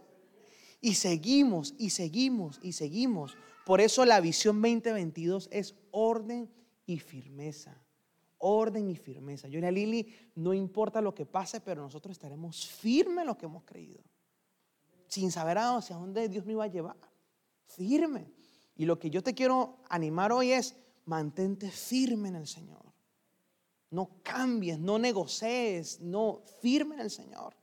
y 0.80 0.94
seguimos, 0.94 1.74
y 1.78 1.90
seguimos, 1.90 2.58
y 2.62 2.72
seguimos. 2.72 3.36
Por 3.64 3.80
eso 3.80 4.04
la 4.04 4.20
visión 4.20 4.60
2022 4.60 5.48
es 5.52 5.76
orden 5.92 6.50
y 6.86 6.98
firmeza. 6.98 7.80
Orden 8.38 8.88
y 8.88 8.96
firmeza. 8.96 9.46
Yo 9.48 9.60
y 9.60 9.64
a 9.64 9.70
Lili, 9.70 10.12
no 10.34 10.52
importa 10.52 11.00
lo 11.00 11.14
que 11.14 11.26
pase, 11.26 11.60
pero 11.60 11.82
nosotros 11.82 12.12
estaremos 12.12 12.66
firmes 12.66 13.22
en 13.22 13.26
lo 13.26 13.38
que 13.38 13.46
hemos 13.46 13.64
creído. 13.64 14.02
Sin 15.06 15.30
saber 15.30 15.58
hacia 15.58 15.96
dónde 15.96 16.28
Dios 16.28 16.44
nos 16.44 16.52
iba 16.52 16.64
a 16.64 16.68
llevar 16.68 17.09
firme. 17.76 18.32
Y 18.76 18.84
lo 18.84 18.98
que 18.98 19.10
yo 19.10 19.22
te 19.22 19.34
quiero 19.34 19.78
animar 19.88 20.32
hoy 20.32 20.52
es, 20.52 20.76
mantente 21.04 21.70
firme 21.70 22.28
en 22.28 22.36
el 22.36 22.46
Señor. 22.46 22.84
No 23.90 24.20
cambies, 24.22 24.78
no 24.78 24.98
negocies, 24.98 26.00
no 26.00 26.42
firme 26.60 26.94
en 26.94 27.00
el 27.00 27.10
Señor. 27.10 27.56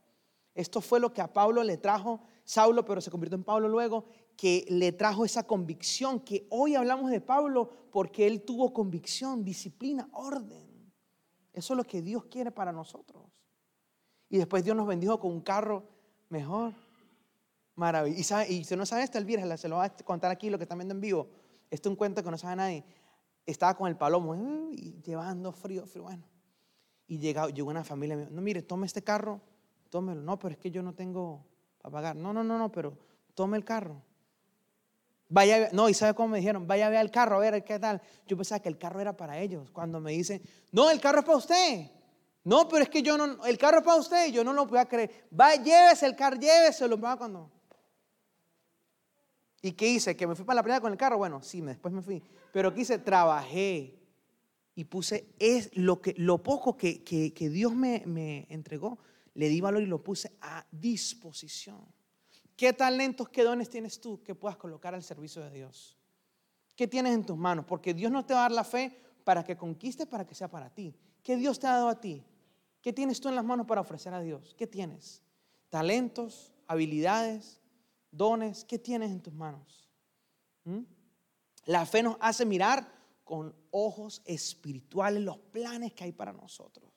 Esto 0.54 0.82
fue 0.82 1.00
lo 1.00 1.14
que 1.14 1.22
a 1.22 1.32
Pablo 1.32 1.64
le 1.64 1.78
trajo 1.78 2.22
Saulo, 2.44 2.84
pero 2.84 3.02
se 3.02 3.12
convirtió 3.12 3.36
en 3.36 3.44
Pablo 3.44 3.68
luego, 3.68 4.06
que 4.36 4.66
le 4.70 4.92
trajo 4.92 5.26
esa 5.26 5.44
convicción, 5.44 6.20
que 6.20 6.48
hoy 6.50 6.76
hablamos 6.76 7.12
de 7.12 7.22
Pablo 7.22 7.70
porque 7.92 8.26
él 8.26 8.44
tuvo 8.44 8.74
convicción, 8.74 9.44
disciplina, 9.44 10.10
orden. 10.14 10.94
Eso 11.54 11.74
es 11.74 11.78
lo 11.78 11.84
que 11.84 12.02
Dios 12.02 12.26
quiere 12.26 12.52
para 12.52 12.72
nosotros. 12.72 13.24
Y 14.30 14.38
después 14.38 14.64
Dios 14.64 14.76
nos 14.76 14.88
bendijo 14.88 15.20
con 15.20 15.32
un 15.32 15.42
carro 15.42 15.84
mejor. 16.30 16.74
Maravilloso. 17.78 18.42
Y, 18.50 18.64
si 18.64 18.76
no 18.76 18.86
sabe 18.86 19.04
esto, 19.04 19.20
Elvira, 19.20 19.56
se 19.56 19.70
lo 19.70 19.78
va 19.78 19.86
a 19.86 19.90
contar 19.98 20.32
aquí 20.32 20.50
lo 20.50 20.58
que 20.58 20.64
están 20.64 20.80
viendo 20.80 20.96
en 20.96 21.00
vivo. 21.00 21.30
Esto 21.70 21.90
es 21.90 21.92
un 21.92 21.96
cuento 21.96 22.24
que 22.24 22.32
no 22.32 22.38
sabe 22.38 22.56
nadie. 22.56 22.84
Estaba 23.46 23.76
con 23.76 23.88
el 23.88 23.96
palomo 23.96 24.36
y 24.72 25.00
llevando 25.04 25.52
frío, 25.52 25.86
frío, 25.86 26.04
bueno. 26.04 26.24
Y 27.08 27.20
llegó, 27.20 27.48
llegó 27.50 27.70
una 27.70 27.84
familia 27.84 28.28
no, 28.30 28.42
mire, 28.42 28.64
tome 28.64 28.88
este 28.88 29.04
carro, 29.04 29.40
tómelo. 29.90 30.22
No, 30.22 30.40
pero 30.40 30.54
es 30.54 30.58
que 30.58 30.72
yo 30.72 30.82
no 30.82 30.94
tengo 30.94 31.46
para 31.78 31.94
pagar. 31.94 32.16
No, 32.16 32.34
no, 32.34 32.44
no, 32.44 32.58
no, 32.58 32.72
pero 32.72 32.98
tome 33.36 33.58
el 33.58 33.64
carro. 33.64 34.02
Vaya, 35.30 35.70
no, 35.72 35.88
y 35.88 35.94
¿sabe 35.94 36.16
cómo 36.16 36.30
me 36.30 36.40
dijeron? 36.40 36.66
Vaya 36.66 36.88
a 36.88 36.90
ver 36.90 37.02
el 37.02 37.12
carro, 37.12 37.36
a 37.36 37.40
ver 37.40 37.64
qué 37.64 37.78
tal. 37.78 38.02
Yo 38.26 38.36
pensaba 38.36 38.60
que 38.60 38.70
el 38.70 38.80
carro 38.80 39.00
era 39.00 39.16
para 39.16 39.38
ellos. 39.38 39.70
Cuando 39.70 40.00
me 40.00 40.14
dicen, 40.14 40.42
no, 40.72 40.90
el 40.90 41.00
carro 41.00 41.20
es 41.20 41.26
para 41.26 41.38
usted. 41.38 41.92
No, 42.44 42.68
pero 42.68 42.82
es 42.82 42.90
que 42.90 43.04
yo 43.04 43.18
no, 43.18 43.46
el 43.46 43.58
carro 43.60 43.80
es 43.80 43.84
para 43.84 44.00
usted. 44.00 44.32
Yo 44.32 44.44
no 44.44 44.52
lo 44.52 44.66
voy 44.66 44.80
a 44.80 44.86
creer. 44.86 45.28
Va, 45.40 45.54
llévese 45.56 46.08
el 46.08 46.16
carro, 46.16 46.38
lléveselo. 46.38 47.00
Cuando 47.00 47.52
¿Y 49.62 49.72
qué 49.72 49.88
hice? 49.90 50.16
¿Que 50.16 50.28
me 50.28 50.36
fui 50.36 50.46
para 50.46 50.58
la 50.58 50.64
playa 50.64 50.82
con 50.82 50.92
el 50.92 50.98
carro? 50.98 51.18
Bueno, 51.18 51.42
sí, 51.42 51.62
después 51.62 51.94
me 51.94 52.02
fui. 52.02 52.22
Pero 52.54 52.74
¿qué 52.74 52.82
hice? 52.82 53.00
Trabajé 53.00 53.98
y 54.76 54.84
puse 54.84 55.34
es 55.40 55.76
lo, 55.76 56.02
que, 56.02 56.14
lo 56.18 56.44
poco 56.44 56.78
que, 56.78 57.04
que, 57.04 57.50
Dios 57.50 57.74
me, 57.74 58.04
me, 58.06 58.46
entregó, 58.50 59.00
le 59.34 59.50
di 59.50 59.60
valor 59.60 59.82
y 59.82 59.88
lo 59.88 60.04
puse 60.04 60.38
a 60.42 60.66
disposición. 60.72 61.84
¿Qué 62.56 62.74
talentos, 62.74 63.30
qué 63.30 63.44
dones 63.44 63.70
tienes 63.70 64.00
tú 64.00 64.22
que 64.24 64.36
puedas 64.36 64.58
colocar 64.58 64.94
al 64.94 65.04
servicio 65.04 65.42
de 65.44 65.52
Dios? 65.52 65.98
¿Qué 66.76 66.88
tienes 66.88 67.16
en 67.16 67.26
tus 67.26 67.38
manos? 67.38 67.66
Porque 67.66 67.96
Dios 67.96 68.12
no 68.12 68.24
te 68.24 68.36
va 68.36 68.42
a 68.42 68.44
dar 68.44 68.52
la 68.52 68.64
fe 68.64 68.96
para 69.24 69.44
que 69.44 69.58
conquiste, 69.58 70.06
para 70.06 70.26
que 70.26 70.36
sea 70.36 70.48
para 70.48 70.70
ti. 70.70 70.96
¿Qué 71.24 71.36
Dios 71.36 71.60
te 71.60 71.68
ha 71.68 71.74
dado 71.74 71.90
a 71.90 72.00
ti? 72.00 72.24
¿Qué 72.82 72.94
tienes 72.94 73.20
tú 73.20 73.30
en 73.30 73.36
las 73.36 73.44
manos 73.44 73.66
para 73.66 73.82
ofrecer 73.82 74.14
a 74.14 74.22
Dios? 74.22 74.56
¿Qué 74.56 74.68
tienes? 74.68 75.24
Talentos, 75.70 76.54
habilidades, 76.68 77.60
dones, 78.18 78.66
¿qué 78.66 78.80
tienes 78.80 79.12
en 79.12 79.22
tus 79.22 79.34
manos? 79.34 79.88
¿Mm? 80.64 80.82
La 81.66 81.86
fe 81.86 82.02
nos 82.04 82.18
hace 82.20 82.46
mirar 82.46 82.92
con 83.24 83.54
ojos 83.72 84.22
espirituales 84.26 85.22
los 85.22 85.38
planes 85.38 85.94
que 85.94 86.06
hay 86.06 86.12
para 86.12 86.34
nosotros. 86.34 86.92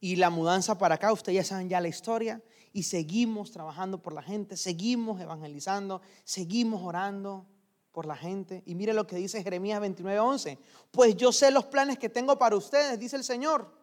Y 0.00 0.16
la 0.16 0.28
mudanza 0.28 0.76
para 0.76 0.96
acá, 0.96 1.12
ustedes 1.12 1.36
ya 1.36 1.44
saben 1.44 1.68
ya 1.68 1.80
la 1.80 1.88
historia, 1.88 2.42
y 2.72 2.82
seguimos 2.82 3.50
trabajando 3.50 4.02
por 4.02 4.12
la 4.12 4.22
gente, 4.22 4.56
seguimos 4.56 5.20
evangelizando, 5.20 6.02
seguimos 6.24 6.82
orando 6.82 7.46
por 7.92 8.04
la 8.04 8.16
gente. 8.16 8.62
Y 8.66 8.74
mire 8.74 8.92
lo 8.92 9.06
que 9.06 9.16
dice 9.16 9.42
Jeremías 9.42 9.80
29:11, 9.80 10.58
pues 10.90 11.16
yo 11.16 11.32
sé 11.32 11.50
los 11.50 11.64
planes 11.64 11.98
que 11.98 12.10
tengo 12.10 12.38
para 12.38 12.54
ustedes, 12.54 12.98
dice 12.98 13.16
el 13.16 13.24
Señor. 13.24 13.74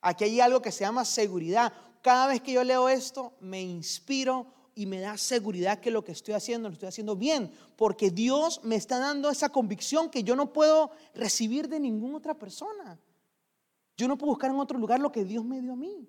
Aquí 0.00 0.24
hay 0.24 0.40
algo 0.40 0.62
que 0.62 0.70
se 0.70 0.84
llama 0.84 1.04
seguridad. 1.04 1.72
Cada 2.02 2.28
vez 2.28 2.40
que 2.40 2.52
yo 2.52 2.62
leo 2.62 2.88
esto, 2.88 3.34
me 3.40 3.60
inspiro 3.60 4.46
y 4.78 4.84
me 4.84 5.00
da 5.00 5.16
seguridad 5.16 5.80
que 5.80 5.90
lo 5.90 6.04
que 6.04 6.12
estoy 6.12 6.34
haciendo 6.34 6.68
lo 6.68 6.74
estoy 6.74 6.90
haciendo 6.90 7.16
bien, 7.16 7.50
porque 7.76 8.10
Dios 8.10 8.60
me 8.62 8.76
está 8.76 8.98
dando 8.98 9.30
esa 9.30 9.48
convicción 9.48 10.10
que 10.10 10.22
yo 10.22 10.36
no 10.36 10.52
puedo 10.52 10.90
recibir 11.14 11.66
de 11.66 11.80
ninguna 11.80 12.18
otra 12.18 12.34
persona. 12.34 13.00
Yo 13.96 14.06
no 14.06 14.18
puedo 14.18 14.32
buscar 14.32 14.50
en 14.50 14.60
otro 14.60 14.78
lugar 14.78 15.00
lo 15.00 15.10
que 15.10 15.24
Dios 15.24 15.46
me 15.46 15.62
dio 15.62 15.72
a 15.72 15.76
mí. 15.76 16.06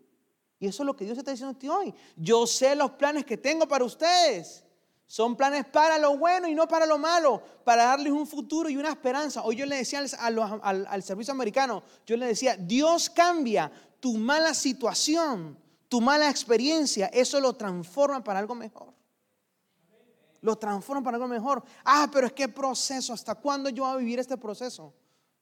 Y 0.59 0.67
eso 0.67 0.83
es 0.83 0.85
lo 0.85 0.97
que 0.97 1.05
Dios 1.05 1.17
está 1.17 1.31
diciendo 1.31 1.55
a 1.55 1.59
ti 1.59 1.69
hoy. 1.69 1.93
Yo 2.17 2.45
sé 2.45 2.75
los 2.75 2.91
planes 2.91 3.25
que 3.25 3.37
tengo 3.37 3.65
para 3.69 3.85
ustedes. 3.85 4.65
Son 5.05 5.37
planes 5.37 5.65
para 5.65 5.97
lo 5.97 6.17
bueno 6.17 6.49
y 6.49 6.53
no 6.53 6.67
para 6.67 6.85
lo 6.85 6.97
malo, 6.97 7.41
para 7.63 7.85
darles 7.85 8.11
un 8.11 8.27
futuro 8.27 8.69
y 8.69 8.75
una 8.75 8.89
esperanza. 8.89 9.43
Hoy 9.43 9.55
yo 9.55 9.65
le 9.65 9.77
decía 9.77 9.99
al, 10.19 11.03
servicio 11.03 11.31
americano, 11.31 11.83
yo 12.05 12.17
le 12.17 12.25
decía, 12.25 12.57
Dios 12.57 13.09
cambia 13.09 13.71
tu 14.01 14.17
mala 14.17 14.53
situación 14.53 15.57
tu 15.89 16.01
mala 16.01 16.29
experiencia, 16.29 17.07
eso 17.07 17.39
lo 17.39 17.53
transforma 17.53 18.23
para 18.23 18.39
algo 18.39 18.55
mejor. 18.55 18.93
Lo 20.41 20.55
transforma 20.57 21.03
para 21.03 21.15
algo 21.15 21.27
mejor. 21.27 21.63
Ah, 21.83 22.09
pero 22.11 22.27
es 22.27 22.33
que 22.33 22.47
proceso, 22.47 23.13
¿hasta 23.13 23.35
cuándo 23.35 23.69
yo 23.69 23.83
voy 23.83 23.93
a 23.93 23.97
vivir 23.97 24.19
este 24.19 24.37
proceso? 24.37 24.93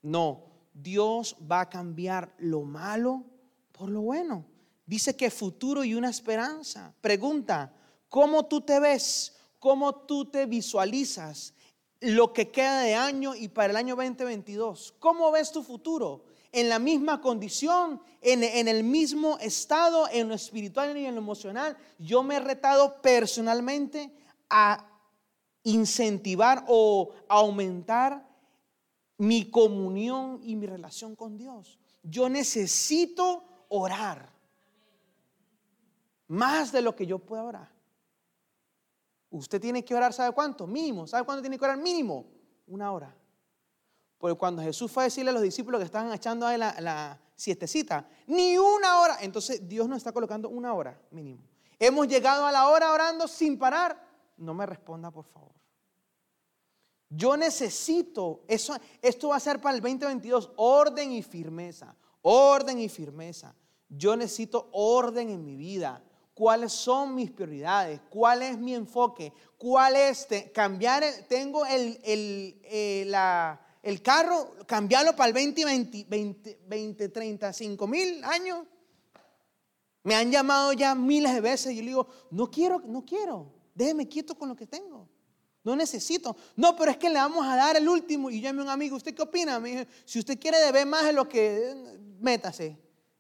No, 0.01 0.45
Dios 0.73 1.35
va 1.49 1.61
a 1.61 1.69
cambiar 1.69 2.33
lo 2.37 2.61
malo 2.61 3.23
por 3.71 3.89
lo 3.89 4.01
bueno. 4.01 4.45
Dice 4.85 5.15
que 5.15 5.31
futuro 5.31 5.83
y 5.83 5.95
una 5.95 6.09
esperanza. 6.09 6.93
Pregunta, 7.01 7.73
¿cómo 8.07 8.45
tú 8.45 8.61
te 8.61 8.79
ves? 8.79 9.35
¿Cómo 9.59 9.95
tú 9.95 10.25
te 10.25 10.45
visualizas 10.45 11.53
lo 11.99 12.33
que 12.33 12.51
queda 12.51 12.81
de 12.81 12.93
año 12.93 13.33
y 13.33 13.47
para 13.47 13.71
el 13.71 13.77
año 13.77 13.95
2022? 13.95 14.93
¿Cómo 14.99 15.31
ves 15.31 15.51
tu 15.51 15.63
futuro? 15.63 16.23
En 16.55 16.69
la 16.69 16.79
misma 16.79 17.19
condición, 17.19 18.01
en, 18.21 18.67
el 18.69 18.83
mismo 18.85 19.37
estado, 19.39 20.07
en 20.09 20.29
lo 20.29 20.35
espiritual 20.35 20.97
y 20.97 21.05
en 21.05 21.15
lo 21.15 21.21
emocional. 21.21 21.77
Yo 21.99 22.23
me 22.23 22.37
he 22.37 22.39
retado 22.39 23.01
personalmente 23.01 24.09
a 24.49 24.87
incentivar 25.63 26.63
o 26.69 27.11
aumentar 27.27 28.25
mi 29.17 29.49
comunión 29.51 30.39
y 30.41 30.55
mi 30.55 30.65
relación 30.65 31.13
con 31.17 31.37
Dios. 31.37 31.77
Yo 32.03 32.29
necesito 32.29 33.43
orar 33.67 34.29
más 36.29 36.71
de 36.71 36.81
lo 36.81 36.95
que 36.95 37.05
yo 37.05 37.19
pueda 37.19 37.43
orar. 37.43 37.69
Usted 39.29 39.59
tiene 39.59 39.83
que 39.83 39.93
orar, 39.93 40.13
¿sabe 40.13 40.33
cuánto? 40.33 40.65
Mínimo. 40.65 41.05
¿Sabe 41.05 41.25
cuánto 41.25 41.41
tiene 41.41 41.59
que 41.59 41.65
orar? 41.65 41.77
Mínimo. 41.77 42.25
Una 42.67 42.93
hora. 42.93 43.13
Porque 44.17 44.37
cuando 44.37 44.61
Jesús 44.61 44.91
fue 44.91 45.03
a 45.03 45.05
decirle 45.05 45.31
a 45.31 45.33
los 45.33 45.41
discípulos 45.41 45.79
que 45.79 45.85
estaban 45.85 46.11
echando 46.13 46.47
ahí 46.47 46.57
la, 46.57 46.79
la 46.79 47.19
siestecita, 47.35 48.07
ni 48.27 48.57
una 48.57 49.01
hora. 49.01 49.17
Entonces 49.21 49.67
Dios 49.67 49.87
nos 49.87 49.97
está 49.97 50.11
colocando 50.11 50.49
una 50.49 50.73
hora 50.73 50.99
mínimo. 51.11 51.43
Hemos 51.79 52.07
llegado 52.07 52.45
a 52.45 52.51
la 52.51 52.69
hora 52.69 52.91
orando 52.93 53.27
sin 53.27 53.57
parar. 53.57 54.01
No 54.37 54.53
me 54.53 54.65
responda, 54.65 55.11
por 55.11 55.25
favor. 55.25 55.51
Yo 57.09 57.37
necesito, 57.37 58.43
eso, 58.47 58.75
esto 59.01 59.29
va 59.29 59.35
a 59.35 59.39
ser 59.39 59.61
para 59.61 59.75
el 59.75 59.81
2022, 59.81 60.51
orden 60.55 61.11
y 61.11 61.21
firmeza, 61.21 61.95
orden 62.21 62.79
y 62.79 62.89
firmeza. 62.89 63.53
Yo 63.87 64.15
necesito 64.15 64.69
orden 64.71 65.29
en 65.29 65.45
mi 65.45 65.55
vida. 65.55 66.01
¿Cuáles 66.33 66.73
son 66.73 67.15
mis 67.15 67.31
prioridades? 67.31 68.01
¿Cuál 68.09 68.41
es 68.41 68.57
mi 68.57 68.75
enfoque? 68.75 69.31
¿Cuál 69.57 69.95
es 69.95 70.27
cambiar? 70.53 71.03
El, 71.03 71.25
tengo 71.27 71.65
el, 71.65 72.01
el, 72.03 72.59
eh, 72.63 73.05
la, 73.07 73.64
el, 73.85 74.01
carro, 74.01 74.55
cambiarlo 74.65 75.15
para 75.15 75.27
el 75.27 75.33
20, 75.33 75.63
20, 75.63 76.59
20, 76.67 77.09
35 77.09 77.87
mil 77.87 78.23
años. 78.23 78.65
Me 80.03 80.15
han 80.15 80.31
llamado 80.31 80.73
ya 80.73 80.95
miles 80.95 81.33
de 81.33 81.41
veces 81.41 81.73
y 81.73 81.77
yo 81.77 81.81
digo, 81.81 82.07
no 82.31 82.49
quiero, 82.49 82.81
no 82.85 83.05
quiero, 83.05 83.53
déjeme 83.73 84.07
quieto 84.07 84.35
con 84.35 84.49
lo 84.49 84.55
que 84.55 84.65
tengo. 84.67 85.07
No 85.63 85.75
necesito. 85.75 86.35
No, 86.55 86.75
pero 86.75 86.91
es 86.91 86.97
que 86.97 87.09
le 87.09 87.15
vamos 87.15 87.45
a 87.45 87.55
dar 87.55 87.75
el 87.75 87.89
último. 87.89 88.29
Y 88.29 88.39
llame 88.39 88.61
a 88.61 88.65
un 88.65 88.69
amigo, 88.69 88.95
¿usted 88.97 89.15
qué 89.15 89.23
opina? 89.23 89.59
Me 89.59 89.71
dijo, 89.71 89.91
si 90.05 90.19
usted 90.19 90.39
quiere 90.39 90.59
deber 90.59 90.85
más 90.85 91.05
de 91.05 91.13
lo 91.13 91.27
que, 91.27 91.73
métase. 92.19 92.77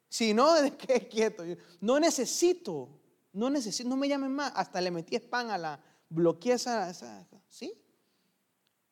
Si 0.07 0.31
no, 0.31 0.53
que 0.77 1.07
quieto. 1.07 1.43
No 1.81 1.99
necesito. 1.99 2.89
No 3.33 3.49
necesito, 3.49 3.89
no 3.89 3.97
me 3.97 4.07
llamen 4.07 4.31
más. 4.31 4.51
Hasta 4.55 4.79
le 4.79 4.91
metí 4.91 5.15
spam 5.15 5.49
a 5.49 5.57
la, 5.57 5.79
bloqueé 6.09 6.53
esa, 6.53 6.93
¿sí? 7.49 7.73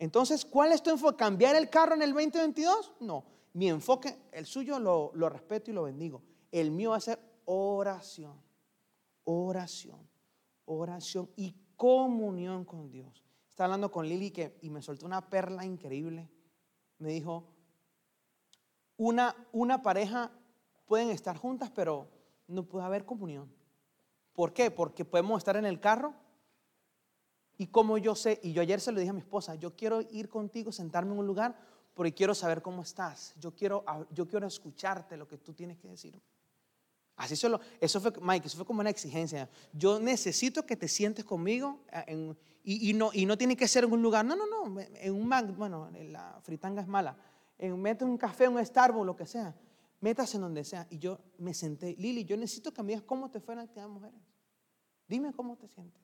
Entonces, 0.03 0.43
¿cuál 0.43 0.73
es 0.73 0.83
tu 0.83 0.89
enfoque? 0.89 1.15
¿Cambiar 1.15 1.55
el 1.55 1.69
carro 1.69 1.95
en 1.95 2.01
el 2.01 2.11
2022? 2.11 2.91
No. 2.99 3.23
Mi 3.53 3.69
enfoque, 3.69 4.19
el 4.33 4.45
suyo 4.45 4.77
lo, 4.77 5.29
respeto 5.29 5.71
y 5.71 5.73
lo 5.73 5.83
bendigo. 5.83 6.21
El 6.51 6.71
mío 6.71 6.89
va 6.89 6.97
a 6.97 6.99
ser 6.99 7.19
oración. 7.45 8.35
Oración. 9.23 10.05
Oración 10.65 11.29
y 11.37 11.55
comunión 11.77 12.65
con 12.65 12.91
Dios. 12.91 13.23
Estaba 13.47 13.67
hablando 13.67 13.93
con 13.93 14.05
Lili 14.05 14.31
que, 14.31 14.57
y 14.61 14.69
me 14.69 14.81
soltó 14.81 15.05
una 15.05 15.29
perla 15.29 15.63
increíble. 15.63 16.29
Me 16.97 17.13
dijo, 17.13 17.45
una, 18.97 19.33
una 19.53 19.81
pareja 19.81 20.31
pueden 20.85 21.11
estar 21.11 21.37
juntas, 21.37 21.71
pero 21.71 22.09
no 22.49 22.65
puede 22.65 22.85
haber 22.85 23.05
comunión. 23.05 23.49
¿Por 24.33 24.51
qué? 24.51 24.69
Porque 24.69 25.05
podemos 25.05 25.37
estar 25.37 25.55
en 25.55 25.65
el 25.65 25.79
carro 25.79 26.13
y 27.57 27.67
como 27.67 27.97
yo 27.97 28.15
sé, 28.15 28.39
y 28.43 28.53
yo 28.53 28.61
ayer 28.61 28.79
se 28.81 28.91
lo 28.91 28.99
dije 28.99 29.11
a 29.11 29.13
mi 29.13 29.19
esposa, 29.19 29.55
yo 29.55 29.75
quiero 29.75 30.01
ir 30.01 30.29
contigo, 30.29 30.71
sentarme 30.71 31.13
en 31.13 31.19
un 31.19 31.27
lugar, 31.27 31.55
porque 31.93 32.13
quiero 32.13 32.33
saber 32.33 32.61
cómo 32.61 32.81
estás. 32.81 33.33
Yo 33.39 33.55
quiero, 33.55 33.85
yo 34.11 34.27
quiero 34.27 34.47
escucharte 34.47 35.17
lo 35.17 35.27
que 35.27 35.37
tú 35.37 35.53
tienes 35.53 35.77
que 35.77 35.87
decir. 35.87 36.19
Así 37.15 37.35
solo, 37.35 37.59
eso 37.79 38.01
fue, 38.01 38.11
Mike, 38.21 38.47
eso 38.47 38.57
fue 38.57 38.65
como 38.65 38.81
una 38.81 38.89
exigencia. 38.89 39.47
Yo 39.71 39.99
necesito 39.99 40.65
que 40.65 40.75
te 40.75 40.87
sientes 40.87 41.23
conmigo 41.23 41.81
eh, 41.91 42.33
y, 42.63 42.93
no, 42.93 43.11
y 43.13 43.25
no 43.25 43.37
tiene 43.37 43.55
que 43.55 43.67
ser 43.67 43.83
en 43.83 43.91
un 43.91 44.01
lugar, 44.01 44.25
no, 44.25 44.35
no, 44.35 44.47
no, 44.47 44.81
en 44.81 45.13
un 45.13 45.27
Mac, 45.27 45.55
bueno, 45.55 45.91
la 45.91 46.39
fritanga 46.41 46.81
es 46.81 46.87
mala, 46.87 47.15
en, 47.59 47.79
mete 47.79 48.03
un 48.03 48.17
café, 48.17 48.47
un 48.47 48.63
Starbucks, 48.65 49.05
lo 49.05 49.15
que 49.15 49.27
sea, 49.27 49.55
métase 49.99 50.37
en 50.37 50.41
donde 50.41 50.63
sea. 50.63 50.87
Y 50.89 50.97
yo 50.97 51.19
me 51.37 51.53
senté, 51.53 51.95
Lili, 51.99 52.25
yo 52.25 52.35
necesito 52.35 52.73
que 52.73 52.81
me 52.81 52.89
digas 52.89 53.03
cómo 53.03 53.29
te 53.29 53.39
fue 53.39 53.53
en 53.53 53.59
la 53.59 53.63
actividad 53.65 53.89
mujeres. 53.89 54.19
Dime 55.07 55.33
cómo 55.33 55.55
te 55.55 55.67
sientes, 55.67 56.01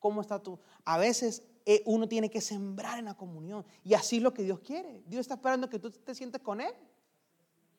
cómo 0.00 0.20
está 0.20 0.42
tú. 0.42 0.58
A 0.84 0.98
veces 0.98 1.44
eh, 1.64 1.82
uno 1.86 2.08
tiene 2.08 2.28
que 2.28 2.40
sembrar 2.40 2.98
en 2.98 3.04
la 3.04 3.16
comunión 3.16 3.64
y 3.84 3.94
así 3.94 4.16
es 4.16 4.22
lo 4.22 4.34
que 4.34 4.42
Dios 4.42 4.58
quiere. 4.58 5.04
Dios 5.06 5.20
está 5.20 5.34
esperando 5.34 5.70
que 5.70 5.78
tú 5.78 5.92
te 5.92 6.14
sientes 6.14 6.40
con 6.40 6.60
Él. 6.60 6.74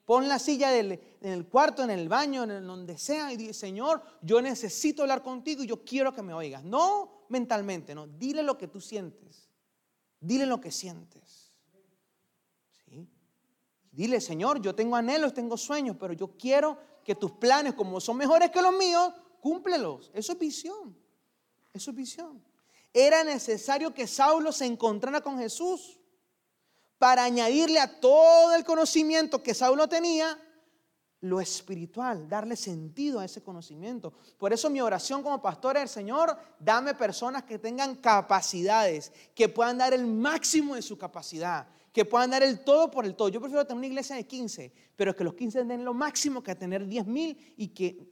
Pon 0.05 0.27
la 0.27 0.39
silla 0.39 0.77
en 0.77 0.99
el 1.21 1.47
cuarto, 1.47 1.83
en 1.83 1.89
el 1.89 2.09
baño, 2.09 2.43
en 2.43 2.65
donde 2.65 2.97
sea 2.97 3.31
y 3.31 3.37
dice, 3.37 3.53
Señor, 3.53 4.01
yo 4.21 4.41
necesito 4.41 5.03
hablar 5.03 5.23
contigo 5.23 5.63
y 5.63 5.67
yo 5.67 5.83
quiero 5.83 6.13
que 6.13 6.21
me 6.21 6.33
oigas. 6.33 6.63
No 6.63 7.25
mentalmente, 7.29 7.93
no. 7.93 8.07
Dile 8.07 8.43
lo 8.43 8.57
que 8.57 8.67
tú 8.67 8.81
sientes. 8.81 9.49
Dile 10.19 10.45
lo 10.45 10.59
que 10.59 10.71
sientes. 10.71 11.51
Dile, 13.91 14.21
Señor, 14.21 14.61
yo 14.61 14.73
tengo 14.73 14.95
anhelos, 14.95 15.33
tengo 15.33 15.57
sueños, 15.57 15.97
pero 15.99 16.13
yo 16.13 16.37
quiero 16.37 16.77
que 17.03 17.13
tus 17.13 17.31
planes, 17.31 17.73
como 17.73 17.99
son 17.99 18.17
mejores 18.17 18.49
que 18.49 18.61
los 18.61 18.73
míos, 18.73 19.11
cúmplelos. 19.41 20.11
Eso 20.13 20.31
es 20.31 20.39
visión. 20.39 20.95
Es 21.73 21.93
visión. 21.93 22.43
Era 22.93 23.23
necesario 23.23 23.93
que 23.93 24.07
Saulo 24.07 24.51
se 24.51 24.65
encontrara 24.65 25.21
con 25.21 25.37
Jesús 25.37 25.99
para 26.97 27.23
añadirle 27.23 27.79
a 27.79 27.99
todo 27.99 28.53
el 28.53 28.63
conocimiento 28.63 29.41
que 29.41 29.53
Saulo 29.53 29.87
tenía, 29.87 30.37
lo 31.21 31.39
espiritual, 31.39 32.27
darle 32.27 32.55
sentido 32.55 33.19
a 33.19 33.25
ese 33.25 33.43
conocimiento. 33.43 34.11
Por 34.37 34.53
eso 34.53 34.69
mi 34.69 34.81
oración 34.81 35.21
como 35.21 35.41
pastor 35.41 35.77
es, 35.77 35.91
Señor, 35.91 36.37
dame 36.59 36.95
personas 36.95 37.43
que 37.43 37.59
tengan 37.59 37.95
capacidades, 37.95 39.11
que 39.35 39.47
puedan 39.47 39.77
dar 39.77 39.93
el 39.93 40.05
máximo 40.05 40.75
de 40.75 40.81
su 40.81 40.97
capacidad, 40.97 41.67
que 41.93 42.05
puedan 42.05 42.31
dar 42.31 42.41
el 42.43 42.63
todo 42.63 42.89
por 42.89 43.05
el 43.05 43.15
todo. 43.15 43.29
Yo 43.29 43.39
prefiero 43.39 43.65
tener 43.65 43.77
una 43.77 43.87
iglesia 43.87 44.15
de 44.15 44.25
15, 44.25 44.73
pero 44.95 45.15
que 45.15 45.23
los 45.23 45.35
15 45.35 45.63
den 45.63 45.85
lo 45.85 45.93
máximo 45.93 46.41
que 46.41 46.55
tener 46.55 46.87
10 46.87 47.05
mil 47.05 47.53
y 47.55 47.67
que, 47.69 48.11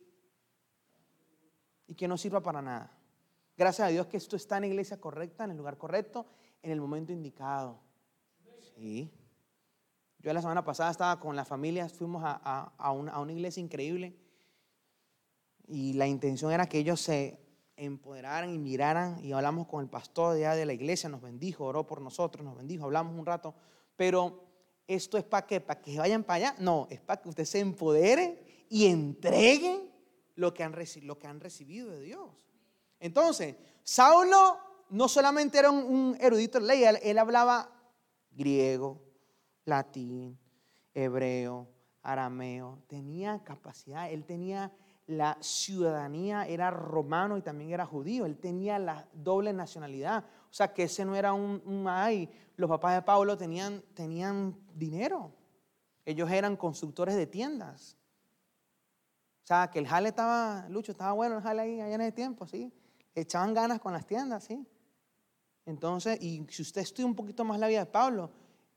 y 1.87 1.95
que 1.95 2.07
no 2.07 2.17
sirva 2.17 2.41
para 2.41 2.61
nada. 2.61 2.98
Gracias 3.59 3.85
a 3.85 3.91
Dios 3.91 4.07
que 4.07 4.15
esto 4.15 4.37
está 4.37 4.55
en 4.55 4.61
la 4.61 4.67
iglesia 4.67 5.01
correcta, 5.01 5.43
en 5.43 5.51
el 5.51 5.57
lugar 5.57 5.77
correcto, 5.77 6.25
en 6.63 6.71
el 6.71 6.79
momento 6.79 7.11
indicado. 7.11 7.77
Sí. 8.73 9.11
Yo 10.19 10.31
la 10.31 10.39
semana 10.39 10.63
pasada 10.63 10.91
estaba 10.91 11.19
con 11.19 11.35
la 11.35 11.43
familia, 11.43 11.89
fuimos 11.89 12.23
a, 12.23 12.91
una, 12.93 13.33
iglesia 13.33 13.59
increíble 13.59 14.15
y 15.67 15.91
la 15.91 16.07
intención 16.07 16.53
era 16.53 16.69
que 16.69 16.77
ellos 16.77 17.01
se 17.01 17.37
empoderaran 17.75 18.49
y 18.49 18.57
miraran 18.57 19.19
y 19.21 19.33
hablamos 19.33 19.67
con 19.67 19.83
el 19.83 19.89
pastor 19.89 20.35
de, 20.35 20.47
de 20.47 20.65
la 20.65 20.71
iglesia, 20.71 21.09
nos 21.09 21.21
bendijo, 21.21 21.65
oró 21.65 21.85
por 21.85 21.99
nosotros, 21.99 22.45
nos 22.45 22.55
bendijo, 22.55 22.85
hablamos 22.85 23.19
un 23.19 23.25
rato, 23.25 23.53
pero 23.97 24.41
esto 24.87 25.17
es 25.17 25.25
para 25.25 25.45
qué, 25.45 25.59
para 25.59 25.81
que 25.81 25.97
vayan 25.97 26.23
para 26.23 26.51
allá, 26.51 26.55
no, 26.59 26.87
es 26.89 27.01
para 27.01 27.21
que 27.21 27.27
usted 27.27 27.43
se 27.43 27.59
empodere 27.59 28.65
y 28.69 28.85
entregue 28.85 29.91
lo 30.35 30.53
que 30.53 30.63
han, 30.63 30.73
lo 31.01 31.19
que 31.19 31.27
han 31.27 31.41
recibido 31.41 31.91
de 31.91 31.99
Dios. 31.99 32.29
Entonces, 32.99 33.55
Saulo 33.83 34.57
no 34.89 35.07
solamente 35.07 35.57
era 35.57 35.71
un, 35.71 36.17
erudito 36.19 36.59
de 36.59 36.65
ley, 36.65 36.83
él 36.83 37.17
hablaba 37.17 37.71
griego, 38.31 39.01
latín, 39.65 40.37
hebreo, 40.93 41.67
arameo, 42.01 42.79
tenía 42.87 43.43
capacidad, 43.43 44.11
él 44.11 44.25
tenía 44.25 44.71
la 45.07 45.37
ciudadanía, 45.41 46.45
era 46.47 46.69
romano 46.69 47.37
y 47.37 47.41
también 47.41 47.71
era 47.71 47.85
judío, 47.85 48.25
él 48.25 48.37
tenía 48.37 48.77
la 48.77 49.07
doble 49.13 49.53
nacionalidad, 49.53 50.23
o 50.49 50.53
sea 50.53 50.73
que 50.73 50.83
ese 50.83 51.03
no 51.03 51.15
era 51.15 51.33
un, 51.33 51.61
un 51.65 51.87
ay, 51.87 52.29
los 52.55 52.69
papás 52.69 52.95
de 52.95 53.01
Pablo 53.01 53.37
tenían, 53.37 53.83
tenían 53.93 54.55
dinero, 54.75 55.31
ellos 56.05 56.29
eran 56.29 56.55
constructores 56.55 57.15
de 57.15 57.27
tiendas. 57.27 57.95
O 59.43 59.47
sea, 59.49 59.69
que 59.71 59.79
el 59.79 59.87
jale 59.87 60.09
estaba, 60.09 60.67
Lucho, 60.69 60.91
estaba 60.91 61.13
bueno 61.13 61.37
el 61.37 61.41
jale 61.41 61.61
ahí 61.61 61.81
allá 61.81 61.95
en 61.95 62.01
ese 62.01 62.11
tiempo, 62.11 62.45
¿sí? 62.45 62.71
Echaban 63.15 63.53
ganas 63.53 63.79
con 63.79 63.93
las 63.93 64.05
tiendas, 64.05 64.43
¿sí? 64.45 64.65
Entonces, 65.65 66.21
y 66.21 66.45
si 66.49 66.61
usted 66.61 66.81
estudia 66.81 67.05
un 67.05 67.15
poquito 67.15 67.43
más 67.43 67.59
la 67.59 67.67
vida 67.67 67.79
de 67.79 67.85
Pablo, 67.85 68.31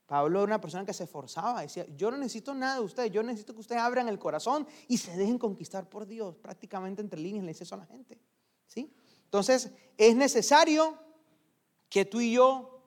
Pablo 0.07 0.41
era 0.41 0.47
una 0.47 0.61
persona 0.61 0.85
que 0.85 0.93
se 0.93 1.05
esforzaba, 1.05 1.63
decía, 1.63 1.87
yo 1.97 2.11
no 2.11 2.19
necesito 2.19 2.53
nada 2.55 2.75
de 2.75 2.81
ustedes, 2.83 3.11
yo 3.11 3.23
necesito 3.23 3.55
que 3.55 3.61
ustedes 3.61 3.81
abran 3.81 4.09
el 4.09 4.19
corazón 4.19 4.67
y 4.89 4.99
se 4.99 5.17
dejen 5.17 5.39
conquistar 5.39 5.89
por 5.89 6.07
Dios, 6.07 6.37
prácticamente 6.37 7.01
entre 7.01 7.19
líneas 7.19 7.45
le 7.45 7.53
dice 7.53 7.65
eso 7.65 7.77
a 7.77 7.79
la 7.79 7.87
gente. 7.87 8.21
¿sí? 8.67 8.93
Entonces, 9.25 9.71
es 9.97 10.15
necesario 10.15 10.99
que 11.89 12.05
tú 12.05 12.21
y 12.21 12.33
yo 12.33 12.83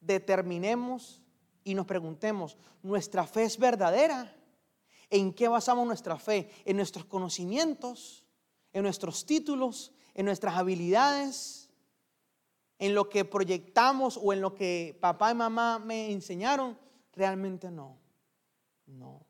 determinemos 0.00 1.20
y 1.64 1.74
nos 1.74 1.86
preguntemos, 1.86 2.56
¿nuestra 2.82 3.26
fe 3.26 3.44
es 3.44 3.58
verdadera? 3.58 4.34
¿En 5.10 5.34
qué 5.34 5.48
basamos 5.48 5.86
nuestra 5.86 6.18
fe? 6.18 6.50
¿En 6.64 6.76
nuestros 6.76 7.04
conocimientos? 7.04 8.24
¿En 8.72 8.82
nuestros 8.82 9.26
títulos? 9.26 9.92
¿En 10.14 10.26
nuestras 10.26 10.56
habilidades? 10.56 11.62
en 12.82 12.96
lo 12.96 13.08
que 13.08 13.24
proyectamos 13.24 14.18
o 14.20 14.32
en 14.32 14.40
lo 14.40 14.56
que 14.56 14.98
papá 15.00 15.30
y 15.30 15.36
mamá 15.36 15.78
me 15.78 16.10
enseñaron, 16.10 16.76
realmente 17.12 17.70
no. 17.70 17.96
No. 18.86 19.24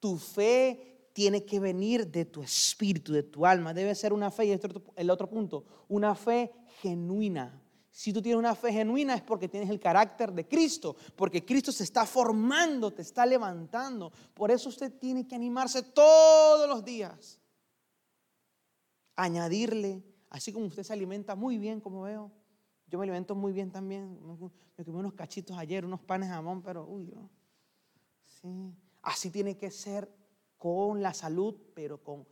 Tu 0.00 0.18
fe 0.18 1.10
tiene 1.12 1.44
que 1.44 1.60
venir 1.60 2.08
de 2.08 2.24
tu 2.24 2.42
espíritu, 2.42 3.12
de 3.12 3.22
tu 3.22 3.46
alma. 3.46 3.72
Debe 3.72 3.94
ser 3.94 4.12
una 4.12 4.32
fe, 4.32 4.46
y 4.46 4.50
este 4.50 4.66
es 4.66 4.72
el 4.96 5.10
otro 5.10 5.28
punto, 5.28 5.64
una 5.86 6.16
fe 6.16 6.50
genuina. 6.82 7.62
Si 7.88 8.12
tú 8.12 8.20
tienes 8.20 8.40
una 8.40 8.56
fe 8.56 8.72
genuina 8.72 9.14
es 9.14 9.22
porque 9.22 9.46
tienes 9.46 9.70
el 9.70 9.78
carácter 9.78 10.32
de 10.32 10.48
Cristo, 10.48 10.96
porque 11.14 11.44
Cristo 11.44 11.70
se 11.70 11.84
está 11.84 12.04
formando, 12.04 12.92
te 12.92 13.02
está 13.02 13.24
levantando. 13.24 14.10
Por 14.34 14.50
eso 14.50 14.70
usted 14.70 14.92
tiene 14.98 15.24
que 15.24 15.36
animarse 15.36 15.84
todos 15.84 16.68
los 16.68 16.84
días. 16.84 17.38
Añadirle, 19.14 20.02
así 20.30 20.52
como 20.52 20.66
usted 20.66 20.82
se 20.82 20.92
alimenta 20.92 21.34
muy 21.34 21.58
bien, 21.58 21.80
como 21.80 22.02
veo. 22.02 22.30
Yo 22.86 22.98
me 22.98 23.04
alimento 23.04 23.34
muy 23.34 23.52
bien 23.52 23.70
también. 23.70 24.18
Me 24.76 24.84
comí 24.84 24.98
unos 24.98 25.14
cachitos 25.14 25.56
ayer, 25.58 25.84
unos 25.84 26.00
panes 26.00 26.28
de 26.28 26.34
jamón, 26.34 26.62
pero 26.62 26.86
uy, 26.86 27.12
sí. 28.24 28.72
Así 29.02 29.30
tiene 29.30 29.56
que 29.56 29.70
ser 29.70 30.10
con 30.56 31.02
la 31.02 31.14
salud, 31.14 31.54
pero 31.74 32.02
con 32.02 32.26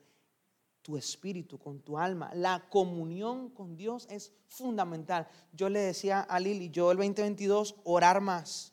tu 0.83 0.97
espíritu, 0.97 1.59
con 1.59 1.81
tu 1.81 1.99
alma. 1.99 2.31
La 2.35 2.69
comunión 2.69 3.51
con 3.51 3.77
Dios 3.77 4.07
es 4.09 4.33
fundamental. 4.47 5.29
Yo 5.53 5.69
le 5.69 5.81
decía 5.81 6.21
a 6.21 6.39
Lili, 6.39 6.71
yo 6.71 6.93
el 6.93 6.99
2022, 6.99 7.77
orar 7.85 8.21
más, 8.21 8.73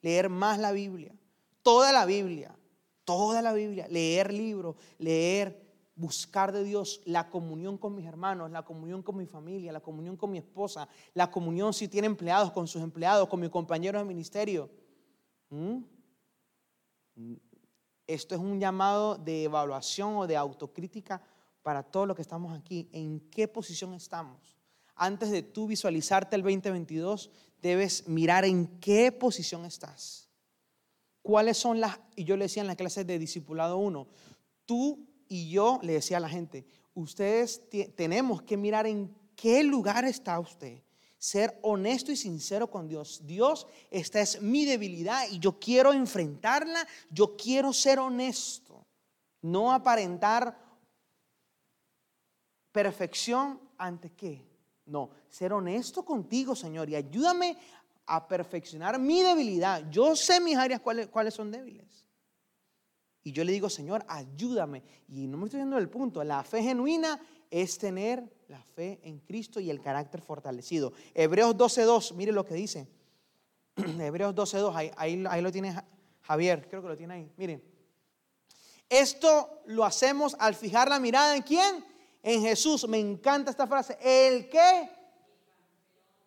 leer 0.00 0.28
más 0.28 0.58
la 0.58 0.72
Biblia, 0.72 1.14
toda 1.62 1.92
la 1.92 2.06
Biblia, 2.06 2.56
toda 3.04 3.42
la 3.42 3.52
Biblia, 3.52 3.88
leer 3.88 4.32
libros, 4.32 4.76
leer, 4.98 5.67
buscar 5.98 6.52
de 6.52 6.62
Dios 6.62 7.00
la 7.04 7.28
comunión 7.28 7.76
con 7.76 7.94
mis 7.94 8.06
hermanos, 8.06 8.50
la 8.50 8.64
comunión 8.64 9.02
con 9.02 9.16
mi 9.16 9.26
familia, 9.26 9.72
la 9.72 9.80
comunión 9.80 10.16
con 10.16 10.30
mi 10.30 10.38
esposa, 10.38 10.88
la 11.12 11.30
comunión 11.30 11.74
si 11.74 11.88
tiene 11.88 12.06
empleados, 12.06 12.52
con 12.52 12.68
sus 12.68 12.80
empleados, 12.82 13.28
con 13.28 13.40
mis 13.40 13.50
compañeros 13.50 14.00
de 14.00 14.06
ministerio. 14.06 14.70
¿Mm? 15.50 15.78
Esto 18.06 18.34
es 18.36 18.40
un 18.40 18.60
llamado 18.60 19.16
de 19.16 19.44
evaluación 19.44 20.16
o 20.16 20.26
de 20.26 20.36
autocrítica 20.36 21.20
para 21.62 21.82
todos 21.82 22.06
los 22.06 22.14
que 22.14 22.22
estamos 22.22 22.56
aquí, 22.56 22.88
en 22.92 23.20
qué 23.28 23.48
posición 23.48 23.92
estamos. 23.92 24.56
Antes 24.94 25.30
de 25.30 25.42
tú 25.42 25.66
visualizarte 25.66 26.36
el 26.36 26.42
2022, 26.42 27.30
debes 27.60 28.06
mirar 28.06 28.44
en 28.44 28.66
qué 28.78 29.10
posición 29.10 29.64
estás. 29.64 30.28
¿Cuáles 31.22 31.58
son 31.58 31.80
las, 31.80 31.98
y 32.14 32.24
yo 32.24 32.36
le 32.36 32.44
decía 32.44 32.62
en 32.62 32.68
la 32.68 32.76
clase 32.76 33.04
de 33.04 33.18
Discipulado 33.18 33.78
1, 33.78 34.06
tú 34.64 35.07
y 35.28 35.50
yo 35.50 35.78
le 35.82 35.94
decía 35.94 36.16
a 36.16 36.20
la 36.20 36.28
gente, 36.28 36.64
ustedes 36.94 37.62
tenemos 37.94 38.42
que 38.42 38.56
mirar 38.56 38.86
en 38.86 39.14
qué 39.36 39.62
lugar 39.62 40.04
está 40.04 40.38
usted. 40.40 40.82
Ser 41.18 41.58
honesto 41.62 42.12
y 42.12 42.16
sincero 42.16 42.70
con 42.70 42.88
Dios. 42.88 43.22
Dios, 43.24 43.66
esta 43.90 44.20
es 44.20 44.40
mi 44.40 44.64
debilidad 44.64 45.28
y 45.30 45.38
yo 45.38 45.58
quiero 45.58 45.92
enfrentarla, 45.92 46.86
yo 47.10 47.36
quiero 47.36 47.72
ser 47.72 47.98
honesto, 47.98 48.86
no 49.42 49.72
aparentar 49.72 50.56
perfección 52.72 53.60
ante 53.76 54.10
qué. 54.10 54.46
No, 54.86 55.10
ser 55.28 55.52
honesto 55.52 56.04
contigo, 56.04 56.54
Señor, 56.54 56.88
y 56.88 56.94
ayúdame 56.94 57.58
a 58.06 58.26
perfeccionar 58.26 58.98
mi 58.98 59.22
debilidad. 59.22 59.90
Yo 59.90 60.16
sé 60.16 60.40
mis 60.40 60.56
áreas 60.56 60.80
cuáles, 60.80 61.08
cuáles 61.08 61.34
son 61.34 61.50
débiles. 61.50 61.87
Y 63.22 63.32
yo 63.32 63.44
le 63.44 63.52
digo, 63.52 63.68
Señor, 63.68 64.04
ayúdame. 64.08 64.82
Y 65.08 65.26
no 65.26 65.36
me 65.36 65.44
estoy 65.44 65.60
dando 65.60 65.78
el 65.78 65.88
punto. 65.88 66.22
La 66.24 66.42
fe 66.42 66.62
genuina 66.62 67.20
es 67.50 67.78
tener 67.78 68.22
la 68.48 68.62
fe 68.62 69.00
en 69.02 69.18
Cristo 69.20 69.60
y 69.60 69.70
el 69.70 69.80
carácter 69.80 70.20
fortalecido. 70.20 70.92
Hebreos 71.14 71.56
12.2, 71.56 72.14
mire 72.14 72.32
lo 72.32 72.44
que 72.44 72.54
dice. 72.54 72.88
Hebreos 73.76 74.34
12.2, 74.34 74.72
ahí, 74.74 75.24
ahí, 75.26 75.42
lo 75.42 75.52
tiene 75.52 75.74
Javier, 76.22 76.68
creo 76.68 76.82
que 76.82 76.88
lo 76.88 76.96
tiene 76.96 77.14
ahí. 77.14 77.32
Miren, 77.36 77.62
esto 78.88 79.62
lo 79.66 79.84
hacemos 79.84 80.36
al 80.38 80.54
fijar 80.54 80.88
la 80.88 80.98
mirada 80.98 81.36
en 81.36 81.42
quién? 81.42 81.84
en 82.22 82.42
Jesús. 82.42 82.86
Me 82.88 82.98
encanta 82.98 83.50
esta 83.50 83.66
frase. 83.66 83.98
El 84.00 84.48
que, 84.48 84.90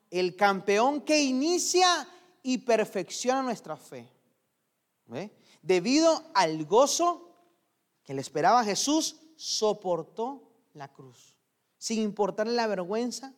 el 0.10 0.36
campeón 0.36 1.02
que 1.02 1.22
inicia 1.22 2.08
y 2.44 2.58
perfecciona 2.60 3.42
nuestra 3.44 3.76
fe. 3.76 4.08
Debido 5.62 6.24
al 6.34 6.65
gozo 6.65 7.32
que 8.04 8.13
le 8.13 8.21
esperaba 8.21 8.63
Jesús, 8.63 9.17
soportó 9.36 10.52
la 10.74 10.91
cruz, 10.91 11.36
sin 11.78 12.02
importarle 12.02 12.54
la 12.54 12.67
vergüenza 12.67 13.34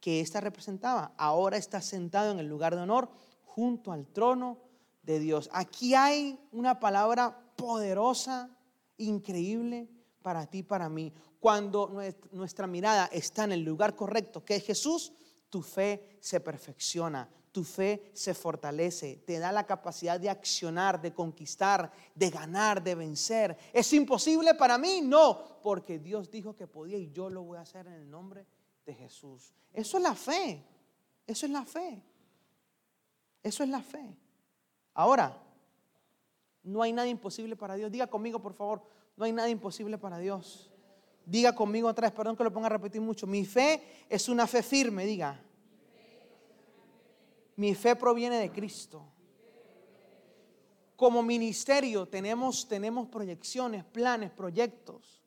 que 0.00 0.20
ésta 0.20 0.40
representaba. 0.40 1.12
Ahora 1.16 1.56
está 1.56 1.80
sentado 1.80 2.32
en 2.32 2.38
el 2.38 2.48
lugar 2.48 2.74
de 2.74 2.82
honor 2.82 3.10
junto 3.44 3.92
al 3.92 4.06
trono 4.06 4.58
de 5.02 5.18
Dios. 5.18 5.48
Aquí 5.52 5.94
hay 5.94 6.38
una 6.52 6.80
palabra 6.80 7.52
poderosa, 7.56 8.50
increíble 8.96 9.88
para 10.22 10.46
ti, 10.46 10.62
para 10.62 10.88
mí. 10.88 11.12
Cuando 11.38 11.90
nuestra 12.32 12.66
mirada 12.66 13.06
está 13.12 13.44
en 13.44 13.52
el 13.52 13.64
lugar 13.64 13.96
correcto, 13.96 14.44
que 14.44 14.56
es 14.56 14.64
Jesús, 14.64 15.12
tu 15.48 15.62
fe 15.62 16.18
se 16.20 16.40
perfecciona, 16.40 17.28
tu 17.52 17.64
fe 17.64 18.10
se 18.14 18.34
fortalece, 18.34 19.22
te 19.26 19.38
da 19.38 19.50
la 19.50 19.66
capacidad 19.66 20.20
de 20.20 20.30
accionar, 20.30 21.00
de 21.00 21.12
conquistar, 21.12 21.90
de 22.14 22.30
ganar, 22.30 22.82
de 22.82 22.94
vencer. 22.94 23.56
¿Es 23.72 23.92
imposible 23.92 24.54
para 24.54 24.78
mí? 24.78 25.00
No, 25.02 25.60
porque 25.62 25.98
Dios 25.98 26.30
dijo 26.30 26.54
que 26.54 26.66
podía 26.66 26.98
y 26.98 27.10
yo 27.10 27.28
lo 27.28 27.42
voy 27.42 27.58
a 27.58 27.62
hacer 27.62 27.86
en 27.86 27.94
el 27.94 28.10
nombre 28.10 28.46
de 28.86 28.94
Jesús. 28.94 29.52
Eso 29.72 29.96
es 29.96 30.02
la 30.02 30.14
fe, 30.14 30.64
eso 31.26 31.46
es 31.46 31.52
la 31.52 31.64
fe, 31.64 32.02
eso 33.42 33.62
es 33.62 33.68
la 33.68 33.82
fe. 33.82 34.16
Ahora, 34.94 35.36
no 36.62 36.82
hay 36.82 36.92
nada 36.92 37.08
imposible 37.08 37.56
para 37.56 37.74
Dios. 37.74 37.90
Diga 37.90 38.06
conmigo, 38.06 38.40
por 38.40 38.54
favor, 38.54 38.82
no 39.16 39.24
hay 39.24 39.32
nada 39.32 39.48
imposible 39.48 39.98
para 39.98 40.18
Dios. 40.18 40.70
Diga 41.24 41.54
conmigo 41.54 41.88
otra 41.88 42.08
vez, 42.08 42.16
perdón 42.16 42.36
que 42.36 42.44
lo 42.44 42.52
ponga 42.52 42.66
a 42.66 42.70
repetir 42.70 43.00
mucho. 43.00 43.26
Mi 43.26 43.44
fe 43.44 44.04
es 44.08 44.28
una 44.28 44.46
fe 44.46 44.62
firme, 44.62 45.04
diga. 45.04 45.40
Mi 47.60 47.74
fe 47.74 47.94
proviene 47.94 48.38
de 48.38 48.50
Cristo. 48.50 49.04
Como 50.96 51.22
ministerio 51.22 52.08
tenemos, 52.08 52.66
tenemos 52.66 53.06
proyecciones, 53.08 53.84
planes, 53.84 54.30
proyectos, 54.30 55.22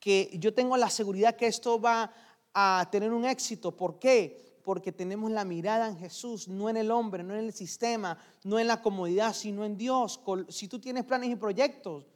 que 0.00 0.28
yo 0.40 0.52
tengo 0.52 0.76
la 0.76 0.90
seguridad 0.90 1.36
que 1.36 1.46
esto 1.46 1.80
va 1.80 2.12
a 2.52 2.88
tener 2.90 3.12
un 3.12 3.24
éxito. 3.24 3.76
¿Por 3.76 4.00
qué? 4.00 4.58
Porque 4.64 4.90
tenemos 4.90 5.30
la 5.30 5.44
mirada 5.44 5.86
en 5.86 5.96
Jesús, 5.96 6.48
no 6.48 6.68
en 6.68 6.78
el 6.78 6.90
hombre, 6.90 7.22
no 7.22 7.34
en 7.34 7.44
el 7.44 7.52
sistema, 7.52 8.18
no 8.42 8.58
en 8.58 8.66
la 8.66 8.82
comodidad, 8.82 9.32
sino 9.32 9.64
en 9.64 9.76
Dios. 9.76 10.20
Si 10.48 10.66
tú 10.66 10.80
tienes 10.80 11.04
planes 11.04 11.30
y 11.30 11.36
proyectos, 11.36 12.06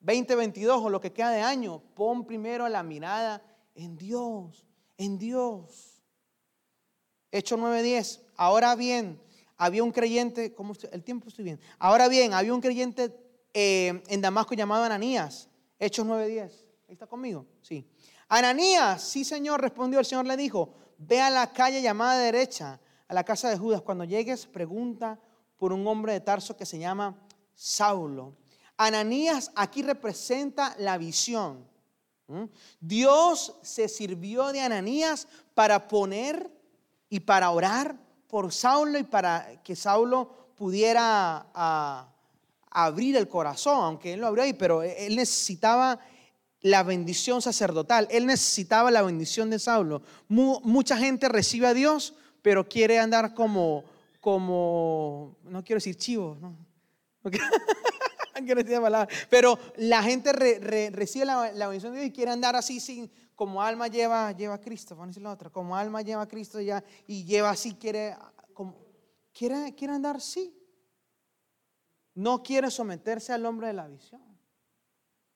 2022 0.00 0.84
o 0.84 0.88
lo 0.88 1.02
que 1.02 1.12
queda 1.12 1.32
de 1.32 1.42
año, 1.42 1.82
pon 1.94 2.24
primero 2.24 2.66
la 2.66 2.82
mirada 2.82 3.42
en 3.74 3.98
Dios, 3.98 4.64
en 4.96 5.18
Dios. 5.18 5.99
Hecho 7.32 7.56
9:10. 7.56 8.20
Ahora 8.36 8.74
bien, 8.74 9.20
había 9.56 9.84
un 9.84 9.92
creyente, 9.92 10.54
¿cómo 10.54 10.74
el 10.90 11.04
tiempo 11.04 11.28
estoy 11.28 11.44
bien. 11.44 11.60
Ahora 11.78 12.08
bien, 12.08 12.32
había 12.32 12.54
un 12.54 12.60
creyente 12.60 13.14
eh, 13.52 14.02
en 14.08 14.20
Damasco 14.20 14.54
llamado 14.54 14.84
Ananías. 14.84 15.48
Hechos 15.78 16.06
9:10. 16.06 16.50
¿Ahí 16.88 16.94
está 16.94 17.06
conmigo? 17.06 17.46
Sí. 17.62 17.86
Ananías, 18.28 19.02
sí 19.02 19.24
Señor, 19.24 19.60
respondió 19.60 19.98
el 19.98 20.06
Señor, 20.06 20.26
le 20.26 20.36
dijo, 20.36 20.72
ve 20.98 21.20
a 21.20 21.30
la 21.30 21.52
calle 21.52 21.82
llamada 21.82 22.18
derecha, 22.18 22.80
a 23.08 23.14
la 23.14 23.24
casa 23.24 23.48
de 23.48 23.58
Judas. 23.58 23.82
Cuando 23.82 24.04
llegues, 24.04 24.46
pregunta 24.46 25.18
por 25.56 25.72
un 25.72 25.86
hombre 25.86 26.12
de 26.12 26.20
Tarso 26.20 26.56
que 26.56 26.64
se 26.64 26.78
llama 26.78 27.16
Saulo. 27.54 28.36
Ananías 28.76 29.52
aquí 29.56 29.82
representa 29.82 30.74
la 30.78 30.96
visión. 30.96 31.68
Dios 32.80 33.56
se 33.62 33.88
sirvió 33.88 34.52
de 34.52 34.60
Ananías 34.60 35.26
para 35.54 35.88
poner 35.88 36.50
y 37.10 37.20
para 37.20 37.50
orar 37.50 37.96
por 38.28 38.52
Saulo 38.52 38.98
y 38.98 39.02
para 39.02 39.60
que 39.62 39.76
Saulo 39.76 40.52
pudiera 40.56 41.46
ah, 41.52 42.08
abrir 42.70 43.16
el 43.16 43.28
corazón, 43.28 43.84
aunque 43.84 44.14
él 44.14 44.20
lo 44.20 44.28
abrió 44.28 44.44
ahí, 44.44 44.52
pero 44.52 44.82
él 44.82 45.16
necesitaba 45.16 45.98
la 46.62 46.82
bendición 46.82 47.42
sacerdotal, 47.42 48.06
él 48.10 48.26
necesitaba 48.26 48.90
la 48.90 49.02
bendición 49.02 49.50
de 49.50 49.58
Saulo. 49.58 50.02
mucha 50.28 50.96
gente 50.96 51.28
recibe 51.28 51.66
a 51.66 51.74
Dios, 51.74 52.14
pero 52.42 52.68
quiere 52.68 52.98
andar 52.98 53.34
como, 53.34 53.84
como 54.20 55.36
no 55.44 55.64
quiero 55.64 55.78
decir 55.78 55.96
chivo, 55.96 56.36
¿no? 56.40 56.56
Pero 59.28 59.58
la 59.76 60.02
gente 60.02 60.32
recibe 60.32 61.24
la, 61.24 61.68
bendición 61.68 61.92
de 61.92 62.00
Dios 62.00 62.10
y 62.10 62.12
quiere 62.12 62.30
andar 62.30 62.56
así 62.56 62.80
sin, 62.80 63.10
como 63.40 63.62
alma 63.62 63.88
lleva, 63.88 64.32
lleva 64.32 64.52
a 64.52 64.60
Cristo, 64.60 64.94
vamos 64.94 65.04
a 65.04 65.08
decir 65.12 65.22
la 65.22 65.32
otra, 65.32 65.48
como 65.48 65.74
alma 65.74 66.02
lleva 66.02 66.20
a 66.20 66.28
Cristo 66.28 66.60
ya 66.60 66.84
y 67.06 67.24
lleva 67.24 67.48
así, 67.48 67.74
quiere, 67.74 68.14
como, 68.52 68.76
quiere, 69.32 69.74
quiere 69.74 69.94
andar 69.94 70.16
así. 70.16 70.54
No 72.14 72.42
quiere 72.42 72.70
someterse 72.70 73.32
al 73.32 73.46
hombre 73.46 73.68
de 73.68 73.72
la 73.72 73.88
visión. 73.88 74.20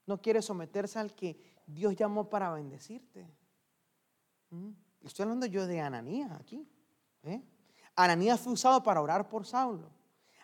No 0.05 0.21
quiere 0.21 0.43
someterse 0.43 0.99
al 0.99 1.15
que 1.15 1.63
Dios 1.67 1.97
llamó 1.97 2.29
para 2.29 2.53
bendecirte. 2.53 3.27
¿Mm? 4.51 4.73
Estoy 5.03 5.23
hablando 5.23 5.47
yo 5.47 5.67
de 5.67 5.81
Ananías 5.81 6.31
aquí. 6.33 6.69
¿eh? 7.23 7.43
Ananías 7.97 8.39
fue 8.39 8.53
usado 8.53 8.83
para 8.83 9.01
orar 9.01 9.31
por 9.31 9.47
Saulo. 9.47 9.89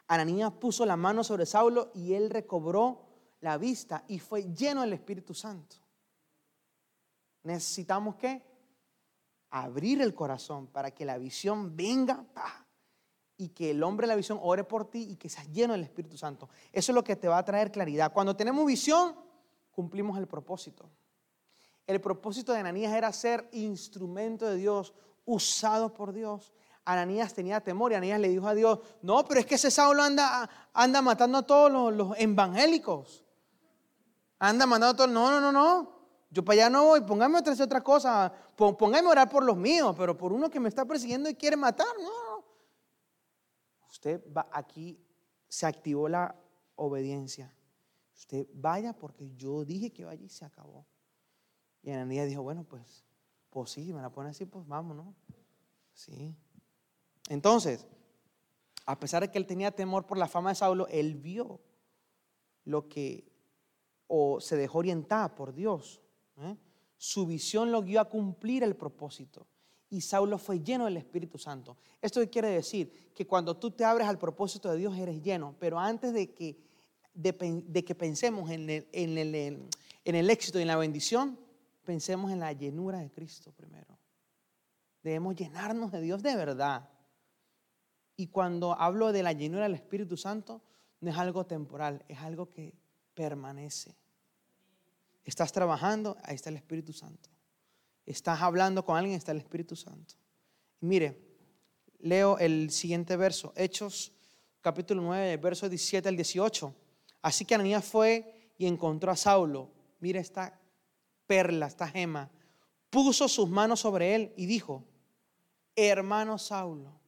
Ananías 0.07 0.51
puso 0.53 0.87
la 0.87 0.97
mano 0.97 1.23
sobre 1.23 1.45
Saulo 1.45 1.91
y 1.93 2.15
él 2.15 2.31
recobró 2.31 3.03
la 3.41 3.59
vista 3.59 4.03
y 4.09 4.19
fue 4.19 4.45
lleno 4.45 4.81
del 4.81 4.95
Espíritu 4.95 5.35
Santo. 5.35 5.77
Necesitamos 7.43 8.17
que 8.17 8.43
abrir 9.51 10.01
el 10.01 10.15
corazón 10.15 10.67
para 10.69 10.91
que 10.93 11.05
la 11.05 11.19
visión 11.19 11.77
venga 11.77 12.25
y 13.37 13.49
que 13.49 13.71
el 13.71 13.83
hombre 13.83 14.07
de 14.07 14.09
la 14.09 14.17
visión 14.17 14.39
ore 14.43 14.65
por 14.65 14.91
ti 14.91 15.09
y 15.11 15.17
que 15.17 15.29
seas 15.29 15.49
lleno 15.51 15.73
del 15.73 15.83
Espíritu 15.83 16.17
Santo. 16.17 16.49
Eso 16.73 16.93
es 16.93 16.95
lo 16.95 17.03
que 17.03 17.17
te 17.17 17.29
va 17.29 17.39
a 17.39 17.45
traer 17.45 17.73
claridad. 17.73 18.13
Cuando 18.13 18.37
tenemos 18.37 18.67
visión, 18.67 19.17
cumplimos 19.71 20.19
el 20.19 20.27
propósito. 20.27 20.91
El 21.87 22.01
propósito 22.01 22.53
de 22.53 22.61
Ananías 22.61 22.93
era 22.93 23.13
ser 23.13 23.49
instrumento 23.53 24.47
de 24.47 24.57
Dios, 24.57 24.93
usado 25.25 25.93
por 25.93 26.13
Dios. 26.13 26.53
Ananías 26.85 27.35
tenía 27.35 27.61
temor 27.61 27.93
y 27.93 27.95
Ananías 27.95 28.21
le 28.21 28.29
dijo 28.29 28.47
a 28.47 28.55
Dios, 28.55 28.79
no, 29.03 29.25
pero 29.25 29.41
es 29.41 29.47
que 29.47 29.55
ese 29.57 29.71
Saulo 29.71 30.03
anda, 30.03 30.49
anda 30.73 31.03
matando 31.03 31.39
a 31.39 31.43
todos 31.43 31.73
los, 31.73 31.95
los 31.95 32.19
evangélicos. 32.19 33.25
Anda 34.39 34.67
matando 34.67 34.87
a 34.89 34.97
todos. 34.97 35.11
No, 35.11 35.31
no, 35.31 35.41
no, 35.41 35.53
no. 35.53 36.00
Yo 36.31 36.45
para 36.45 36.63
allá 36.63 36.71
no 36.71 36.85
voy, 36.85 37.01
póngame 37.01 37.39
a 37.39 37.41
hacer 37.41 37.63
otra 37.63 37.81
cosa, 37.81 38.33
póngame 38.57 39.09
a 39.09 39.11
orar 39.11 39.29
por 39.29 39.45
los 39.45 39.57
míos, 39.57 39.95
pero 39.99 40.17
por 40.17 40.33
uno 40.33 40.49
que 40.49 40.61
me 40.61 40.69
está 40.69 40.85
persiguiendo 40.85 41.29
y 41.29 41.35
quiere 41.35 41.57
matar, 41.57 41.89
no. 42.01 42.45
Usted 43.89 44.23
va 44.33 44.49
aquí, 44.53 45.05
se 45.49 45.67
activó 45.67 46.09
la 46.09 46.37
obediencia. 46.77 47.53
Usted 48.17 48.47
vaya 48.53 48.93
porque 48.93 49.35
yo 49.35 49.65
dije 49.65 49.93
que 49.93 50.05
vaya 50.05 50.25
y 50.25 50.29
se 50.29 50.45
acabó. 50.45 50.87
Y 51.83 51.91
Ananías 51.91 52.29
dijo, 52.29 52.43
bueno, 52.43 52.63
pues, 52.63 53.05
pues 53.49 53.71
sí, 53.71 53.93
me 53.93 54.01
la 54.01 54.11
pone 54.11 54.31
así, 54.31 54.47
pues 54.47 54.65
vamos, 54.69 54.97
¿no? 54.97 55.15
Sí. 55.93 56.37
Entonces, 57.29 57.89
a 58.87 59.01
pesar 59.01 59.23
de 59.23 59.33
que 59.33 59.39
él 59.39 59.47
tenía 59.47 59.73
temor 59.73 60.07
por 60.07 60.17
la 60.17 60.29
fama 60.29 60.51
de 60.51 60.57
Saulo, 60.57 60.87
él 60.89 61.17
vio 61.17 61.61
lo 62.65 62.89
que, 62.89 63.33
o 64.07 64.41
se 64.41 64.57
dejó 64.57 64.79
orientar 64.79 65.35
por 65.35 65.53
Dios 65.53 66.01
¿eh? 66.43 66.57
Su 66.97 67.27
visión 67.27 67.73
lo 67.73 67.83
guió 67.83 68.01
a 68.01 68.09
cumplir 68.09 68.63
el 68.63 68.77
propósito. 68.77 69.47
Y 69.89 70.03
Saulo 70.03 70.39
fue 70.39 70.61
lleno 70.61 70.85
del 70.85 70.97
Espíritu 70.97 71.39
Santo. 71.39 71.77
Esto 72.01 72.21
quiere 72.31 72.49
decir 72.49 73.11
que 73.15 73.27
cuando 73.27 73.57
tú 73.57 73.71
te 73.71 73.85
abres 73.85 74.07
al 74.07 74.19
propósito 74.19 74.71
de 74.71 74.79
Dios 74.79 74.97
eres 74.97 75.23
lleno, 75.23 75.57
pero 75.59 75.79
antes 75.79 76.13
de 76.13 76.33
que, 76.33 76.57
de, 77.13 77.85
que 77.85 77.95
pensemos 77.95 78.51
en 78.51 78.71
el, 78.71 78.89
en, 78.93 79.19
el, 79.19 79.35
en 79.35 80.15
el 80.15 80.31
éxito 80.31 80.59
y 80.59 80.63
en 80.63 80.69
la 80.69 80.77
bendición, 80.77 81.39
pensemos 81.85 82.31
en 82.31 82.41
la 82.41 82.53
llenura 82.53 83.01
de 83.01 83.11
Cristo 83.11 83.53
primero. 83.53 83.99
Debemos 85.03 85.35
llenarnos 85.35 85.91
de 85.91 86.01
Dios 86.01 86.23
de 86.23 86.37
verdad. 86.37 86.89
Y 88.17 88.29
cuando 88.29 88.79
hablo 88.79 89.13
de 89.13 89.23
la 89.23 89.33
llenura 89.33 89.65
del 89.65 89.75
Espíritu 89.75 90.17
Santo, 90.17 90.63
no 91.01 91.11
es 91.11 91.17
algo 91.17 91.47
temporal, 91.47 92.05
es 92.07 92.19
algo 92.19 92.51
que 92.51 92.75
permanece. 93.15 93.97
Estás 95.25 95.53
trabajando, 95.53 96.17
ahí 96.23 96.35
está 96.35 96.51
el 96.51 96.57
Espíritu 96.57 96.93
Santo. 96.93 97.29
Estás 98.07 98.41
hablando 98.41 98.85
con 98.85 98.97
alguien, 98.97 99.17
está 99.17 99.33
el 99.33 99.39
Espíritu 99.39 99.77
Santo. 99.77 100.15
mire, 100.81 101.31
leo 101.99 102.39
el 102.39 102.71
siguiente 102.71 103.17
verso, 103.17 103.53
Hechos 103.57 104.13
capítulo 104.61 105.03
9, 105.03 105.37
verso 105.37 105.69
17 105.69 106.09
al 106.09 106.17
18. 106.17 106.75
Así 107.23 107.45
que 107.45 107.55
Ananías 107.55 107.85
fue 107.85 108.53
y 108.59 108.67
encontró 108.67 109.13
a 109.13 109.17
Saulo. 109.17 109.71
Mire 110.01 110.21
esta 110.21 110.59
perla, 111.27 111.67
esta 111.67 111.89
gema. 111.89 112.31
Puso 112.89 113.29
sus 113.29 113.49
manos 113.49 113.81
sobre 113.81 114.15
él 114.15 114.33
y 114.37 114.47
dijo, 114.47 114.85
hermano 115.77 116.39
Saulo, 116.39 117.01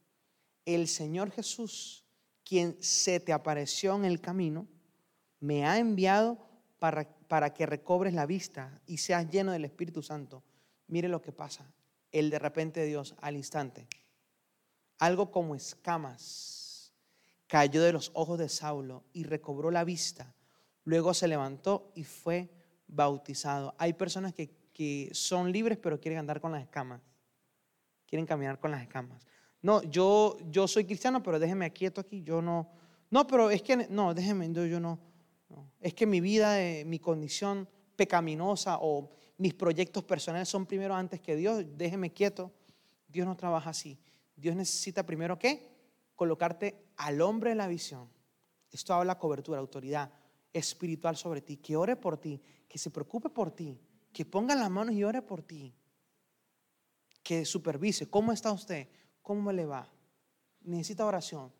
el 0.64 0.86
Señor 0.86 1.30
Jesús, 1.30 2.04
quien 2.44 2.76
se 2.80 3.18
te 3.18 3.32
apareció 3.32 3.96
en 3.96 4.04
el 4.04 4.20
camino, 4.20 4.68
me 5.40 5.66
ha 5.66 5.78
enviado 5.78 6.38
para 6.82 7.06
para 7.32 7.54
que 7.54 7.64
recobres 7.64 8.12
la 8.12 8.26
vista 8.26 8.82
y 8.86 8.98
seas 8.98 9.30
lleno 9.30 9.52
del 9.52 9.64
Espíritu 9.64 10.02
Santo. 10.02 10.42
Mire 10.88 11.08
lo 11.08 11.22
que 11.22 11.30
pasa. 11.30 11.64
El 12.10 12.28
de 12.28 12.40
repente 12.40 12.84
Dios 12.84 13.14
al 13.20 13.36
instante. 13.36 13.86
Algo 14.98 15.30
como 15.30 15.54
escamas 15.54 16.92
cayó 17.46 17.84
de 17.84 17.92
los 17.92 18.10
ojos 18.14 18.36
de 18.38 18.48
Saulo 18.48 19.04
y 19.12 19.22
recobró 19.22 19.70
la 19.70 19.84
vista. 19.84 20.34
Luego 20.82 21.14
se 21.14 21.28
levantó 21.28 21.92
y 21.94 22.02
fue 22.02 22.50
bautizado. 22.88 23.76
Hay 23.78 23.92
personas 23.92 24.34
que, 24.34 24.50
que 24.74 25.08
son 25.12 25.52
libres 25.52 25.78
pero 25.78 26.00
quieren 26.00 26.18
andar 26.18 26.40
con 26.40 26.50
las 26.50 26.62
escamas. 26.62 27.00
Quieren 28.06 28.26
caminar 28.26 28.58
con 28.58 28.72
las 28.72 28.82
escamas. 28.82 29.24
No, 29.62 29.82
yo, 29.84 30.36
yo 30.50 30.66
soy 30.66 30.84
cristiano, 30.84 31.22
pero 31.22 31.38
déjeme 31.38 31.72
quieto 31.72 32.00
aquí. 32.00 32.24
Yo 32.24 32.42
no. 32.42 32.72
No, 33.08 33.26
pero 33.26 33.48
es 33.50 33.62
que, 33.62 33.86
no, 33.88 34.12
déjeme, 34.12 34.52
yo, 34.52 34.66
yo 34.66 34.80
no 34.80 35.11
es 35.80 35.94
que 35.94 36.06
mi 36.06 36.20
vida, 36.20 36.62
eh, 36.62 36.84
mi 36.84 36.98
condición 36.98 37.68
pecaminosa 37.96 38.78
o 38.80 39.10
mis 39.38 39.54
proyectos 39.54 40.04
personales 40.04 40.48
son 40.48 40.66
primero 40.66 40.94
antes 40.94 41.20
que 41.20 41.36
Dios. 41.36 41.64
Déjeme 41.76 42.12
quieto. 42.12 42.52
Dios 43.08 43.26
no 43.26 43.36
trabaja 43.36 43.70
así. 43.70 43.98
Dios 44.36 44.56
necesita 44.56 45.04
primero 45.04 45.38
qué? 45.38 45.68
Colocarte 46.14 46.86
al 46.96 47.20
hombre 47.20 47.52
en 47.52 47.58
la 47.58 47.66
visión. 47.66 48.08
Esto 48.70 48.94
habla 48.94 49.18
cobertura, 49.18 49.58
autoridad 49.58 50.10
espiritual 50.52 51.16
sobre 51.16 51.42
ti. 51.42 51.56
Que 51.56 51.76
ore 51.76 51.96
por 51.96 52.18
ti, 52.18 52.40
que 52.68 52.78
se 52.78 52.90
preocupe 52.90 53.28
por 53.28 53.50
ti, 53.50 53.78
que 54.12 54.24
ponga 54.24 54.54
las 54.54 54.70
manos 54.70 54.94
y 54.94 55.04
ore 55.04 55.22
por 55.22 55.42
ti. 55.42 55.74
Que 57.22 57.44
supervise. 57.44 58.08
¿Cómo 58.08 58.32
está 58.32 58.52
usted? 58.52 58.88
¿Cómo 59.20 59.52
le 59.52 59.66
va? 59.66 59.88
Necesita 60.62 61.04
oración. 61.04 61.52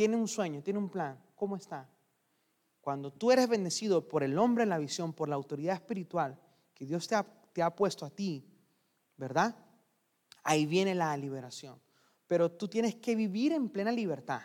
Tiene 0.00 0.16
un 0.16 0.28
sueño, 0.28 0.62
tiene 0.62 0.78
un 0.78 0.88
plan, 0.88 1.22
¿cómo 1.34 1.56
está? 1.56 1.86
Cuando 2.80 3.12
tú 3.12 3.32
eres 3.32 3.46
bendecido 3.46 4.08
por 4.08 4.22
el 4.22 4.38
hombre 4.38 4.62
en 4.62 4.70
la 4.70 4.78
visión, 4.78 5.12
por 5.12 5.28
la 5.28 5.34
autoridad 5.34 5.74
espiritual 5.74 6.40
que 6.72 6.86
Dios 6.86 7.06
te 7.06 7.60
ha, 7.60 7.76
puesto 7.76 8.06
a 8.06 8.08
ti, 8.08 8.42
¿verdad? 9.18 9.54
Ahí 10.42 10.64
viene 10.64 10.94
la 10.94 11.14
liberación. 11.18 11.78
Pero 12.26 12.50
tú 12.50 12.66
tienes 12.66 12.94
que 12.94 13.14
vivir 13.14 13.52
en 13.52 13.68
plena 13.68 13.92
libertad. 13.92 14.40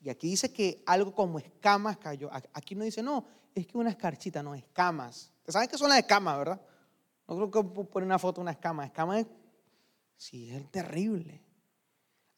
Y 0.00 0.08
aquí 0.08 0.30
dice 0.30 0.50
que 0.50 0.82
algo 0.86 1.12
como 1.12 1.38
escamas 1.38 1.98
cayó. 1.98 2.30
Aquí 2.32 2.74
no 2.74 2.84
dice, 2.84 3.02
no, 3.02 3.26
es 3.54 3.66
que 3.66 3.76
una 3.76 3.90
escarchita, 3.90 4.42
no, 4.42 4.54
escamas. 4.54 5.34
¿Saben 5.46 5.68
qué 5.68 5.76
son 5.76 5.90
las 5.90 5.98
escamas, 5.98 6.38
verdad? 6.38 6.62
No 7.28 7.36
creo 7.36 7.50
que 7.50 7.84
poner 7.84 8.06
una 8.06 8.18
foto 8.18 8.40
de 8.40 8.44
una 8.44 8.52
escama. 8.52 8.86
Escama 8.86 9.20
es, 9.20 9.26
sí, 10.16 10.50
es 10.50 10.70
terrible. 10.70 11.44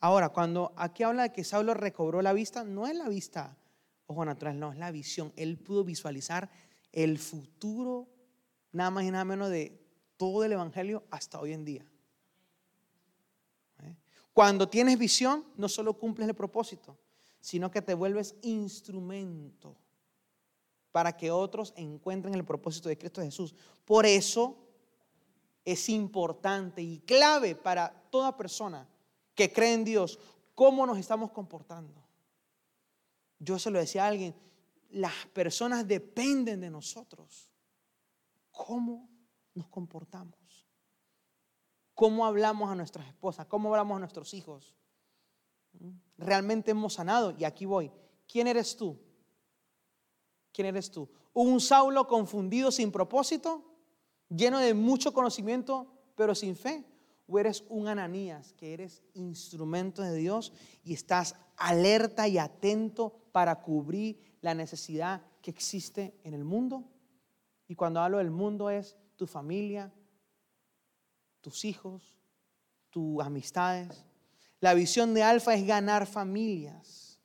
Ahora, 0.07 0.29
cuando 0.29 0.73
aquí 0.77 1.03
habla 1.03 1.25
de 1.25 1.33
que 1.33 1.42
Saulo 1.42 1.75
recobró 1.75 2.23
la 2.23 2.33
vista, 2.33 2.62
no 2.62 2.87
es 2.87 2.95
la 2.95 3.09
vista 3.09 3.59
ojo 4.07 4.25
natural, 4.25 4.57
no, 4.57 4.71
es 4.71 4.79
la 4.79 4.92
visión. 4.92 5.33
Él 5.35 5.59
pudo 5.59 5.83
visualizar 5.83 6.49
el 6.92 7.19
futuro, 7.19 8.07
nada 8.71 8.92
más 8.92 9.03
y 9.03 9.11
nada 9.11 9.25
menos 9.25 9.51
de 9.51 9.77
todo 10.16 10.45
el 10.45 10.53
Evangelio 10.53 11.03
hasta 11.11 11.40
hoy 11.40 11.55
en 11.55 11.64
día. 11.64 11.85
¿Eh? 13.83 13.97
Cuando 14.33 14.69
tienes 14.69 14.97
visión, 14.97 15.45
no 15.57 15.69
solo 15.69 15.95
cumples 15.95 16.29
el 16.29 16.37
propósito, 16.37 16.97
sino 17.40 17.69
que 17.73 17.83
te 17.83 17.95
vuelves 17.95 18.37
instrumento 18.42 19.77
para 20.92 21.16
que 21.16 21.33
otros 21.33 21.75
encuentren 21.77 22.33
el 22.37 22.45
propósito 22.45 22.88
de 22.88 22.97
Cristo 22.97 23.23
Jesús. 23.23 23.57
Por 23.85 24.07
eso 24.07 24.57
es 25.64 25.88
importante 25.88 26.81
y 26.81 27.01
clave 27.01 27.57
para 27.57 27.92
toda 28.09 28.37
persona 28.37 28.87
que 29.37 29.53
cree 29.53 29.75
en 29.75 29.85
Dios, 29.85 30.18
cómo 30.55 30.85
nos 30.87 30.99
estamos 30.99 31.31
comportando. 31.31 32.03
Yo 33.38 33.59
se 33.59 33.70
lo 33.70 33.79
decía 33.79 34.05
a 34.05 34.09
alguien, 34.09 34.35
las 34.90 35.12
personas 35.33 35.87
dependen 35.87 36.61
de 36.61 36.70
nosotros. 36.70 37.53
¿Cómo 38.51 39.09
nos 39.55 39.68
comportamos? 39.68 40.35
¿Cómo 41.94 42.27
hablamos 42.27 42.70
a 42.70 42.75
nuestras 42.75 43.07
esposas? 43.07 43.46
¿Cómo 43.46 43.68
hablamos 43.68 43.96
a 43.96 44.01
nuestros 44.01 44.33
hijos? 44.35 44.75
Realmente 46.16 46.70
hemos 46.70 46.94
sanado 46.94 47.35
y 47.38 47.44
aquí 47.44 47.66
voy. 47.66 47.92
¿Quién 48.27 48.46
eres 48.46 48.77
tú? 48.77 48.99
¿Quién 50.53 50.68
eres 50.68 50.90
tú? 50.90 51.09
¿Un 51.35 51.61
Saulo 51.61 52.09
confundido 52.09 52.72
sin 52.72 52.90
propósito? 52.90 53.62
¿Lleno 54.31 54.59
de 54.59 54.72
mucho 54.72 55.12
conocimiento 55.12 55.87
pero 56.16 56.35
sin 56.35 56.57
fe? 56.57 56.85
O 57.26 57.38
eres 57.38 57.64
un 57.68 57.88
Ananías, 57.88 58.52
que 58.54 58.72
eres 58.72 59.02
instrumento 59.14 60.02
de 60.02 60.14
Dios 60.14 60.52
y 60.84 60.94
estás 60.94 61.34
alerta 61.56 62.28
y 62.28 62.38
atento 62.38 63.28
para 63.32 63.60
cubrir 63.60 64.36
la 64.40 64.54
necesidad 64.54 65.22
que 65.42 65.50
existe 65.50 66.18
en 66.22 66.34
el 66.34 66.44
mundo. 66.44 66.84
Y 67.68 67.74
cuando 67.74 68.00
hablo 68.00 68.18
del 68.18 68.30
mundo 68.30 68.70
es 68.70 68.96
tu 69.16 69.26
familia, 69.26 69.92
tus 71.40 71.64
hijos, 71.64 72.16
tus 72.90 73.22
amistades. 73.22 74.04
La 74.60 74.74
visión 74.74 75.14
de 75.14 75.22
Alfa 75.22 75.54
es 75.54 75.66
ganar 75.66 76.06
familias, 76.06 77.20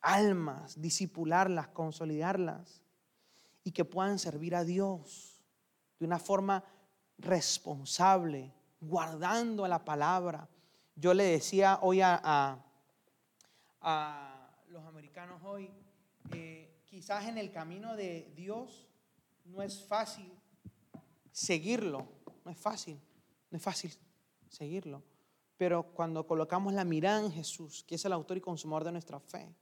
almas, 0.00 0.80
disipularlas, 0.80 1.68
consolidarlas 1.68 2.82
y 3.62 3.72
que 3.72 3.84
puedan 3.84 4.18
servir 4.18 4.54
a 4.54 4.64
Dios 4.64 5.42
de 5.98 6.06
una 6.06 6.18
forma 6.18 6.64
responsable, 7.18 8.54
guardando 8.80 9.66
la 9.68 9.84
palabra. 9.84 10.48
Yo 10.96 11.14
le 11.14 11.24
decía 11.24 11.78
hoy 11.82 12.00
a, 12.02 12.58
los 14.68 14.84
americanos 14.84 15.40
hoy, 15.44 15.70
eh, 16.32 16.82
quizás 16.86 17.26
en 17.26 17.38
el 17.38 17.50
camino 17.50 17.96
de 17.96 18.32
Dios 18.34 18.88
no 19.44 19.62
es 19.62 19.84
fácil 19.84 20.32
seguirlo, 21.32 22.06
no 22.44 22.50
es 22.50 22.58
fácil, 22.58 23.00
no 23.50 23.56
es 23.56 23.62
fácil 23.62 23.92
seguirlo. 24.48 25.02
Pero 25.56 25.82
cuando 25.92 26.26
colocamos 26.26 26.72
la 26.72 26.84
mirada 26.84 27.20
en 27.24 27.32
Jesús, 27.32 27.84
que 27.84 27.96
es 27.96 28.04
el 28.04 28.12
autor 28.12 28.38
y 28.38 28.40
consumador 28.40 28.84
de 28.84 28.92
nuestra 28.92 29.20
fe, 29.20 29.54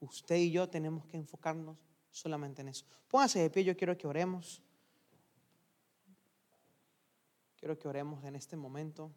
usted 0.00 0.36
y 0.36 0.50
yo 0.50 0.68
tenemos 0.68 1.04
que 1.06 1.16
enfocarnos 1.16 1.76
solamente 2.10 2.62
en 2.62 2.68
eso. 2.68 2.86
Póngase 3.08 3.40
de 3.40 3.50
pie, 3.50 3.64
yo 3.64 3.76
quiero 3.76 3.96
que 3.96 4.06
oremos. 4.06 4.62
Quiero 7.58 7.76
que 7.76 7.88
oremos 7.88 8.22
en 8.24 8.36
este 8.36 8.56
momento. 8.56 9.10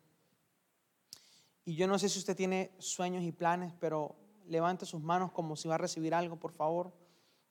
Y 1.63 1.75
yo 1.75 1.87
no 1.87 1.99
sé 1.99 2.09
si 2.09 2.17
usted 2.17 2.35
tiene 2.35 2.71
sueños 2.79 3.23
y 3.23 3.31
planes, 3.31 3.71
pero 3.79 4.15
levante 4.47 4.87
sus 4.87 4.99
manos 4.99 5.31
como 5.31 5.55
si 5.55 5.67
va 5.67 5.75
a 5.75 5.77
recibir 5.77 6.15
algo, 6.15 6.37
por 6.37 6.51
favor. 6.51 6.91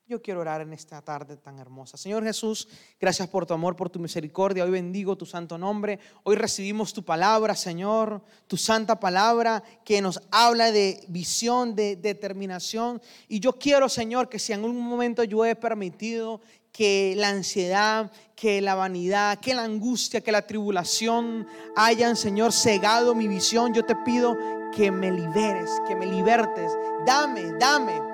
Yo 0.09 0.21
quiero 0.21 0.41
orar 0.41 0.61
en 0.63 0.73
esta 0.73 1.01
tarde 1.01 1.37
tan 1.37 1.61
hermosa. 1.61 1.97
Señor 1.97 2.25
Jesús, 2.25 2.67
gracias 2.99 3.29
por 3.29 3.47
tu 3.47 3.55
amor, 3.55 3.77
por 3.77 3.89
tu 3.89 4.01
misericordia. 4.01 4.65
Hoy 4.65 4.73
bendigo 4.73 5.17
tu 5.17 5.25
santo 5.25 5.57
nombre. 5.57 6.01
Hoy 6.25 6.35
recibimos 6.35 6.93
tu 6.93 7.05
palabra, 7.05 7.55
Señor, 7.55 8.21
tu 8.49 8.57
santa 8.57 8.99
palabra 8.99 9.63
que 9.85 10.03
nos 10.03 10.21
habla 10.33 10.73
de 10.73 11.05
visión, 11.07 11.77
de 11.77 11.95
determinación. 11.95 13.01
Y 13.29 13.39
yo 13.39 13.53
quiero, 13.53 13.89
Señor, 13.89 14.29
que 14.29 14.41
si 14.41 14.53
en 14.53 14.65
algún 14.65 14.81
momento 14.81 15.23
yo 15.23 15.45
he 15.45 15.55
permitido 15.55 16.41
que 16.73 17.15
la 17.17 17.29
ansiedad, 17.29 18.11
que 18.37 18.61
la 18.61 18.75
vanidad, 18.75 19.39
que 19.39 19.55
la 19.55 19.65
angustia, 19.65 20.21
que 20.21 20.33
la 20.33 20.47
tribulación 20.47 21.47
hayan, 21.77 22.17
Señor, 22.17 22.53
cegado 22.53 23.15
mi 23.15 23.29
visión, 23.29 23.75
yo 23.75 23.85
te 23.85 23.95
pido 23.97 24.37
que 24.75 24.91
me 24.91 25.11
liberes, 25.11 25.71
que 25.87 25.97
me 25.97 26.07
libertes. 26.07 26.73
Dame, 27.05 27.53
dame 27.59 28.11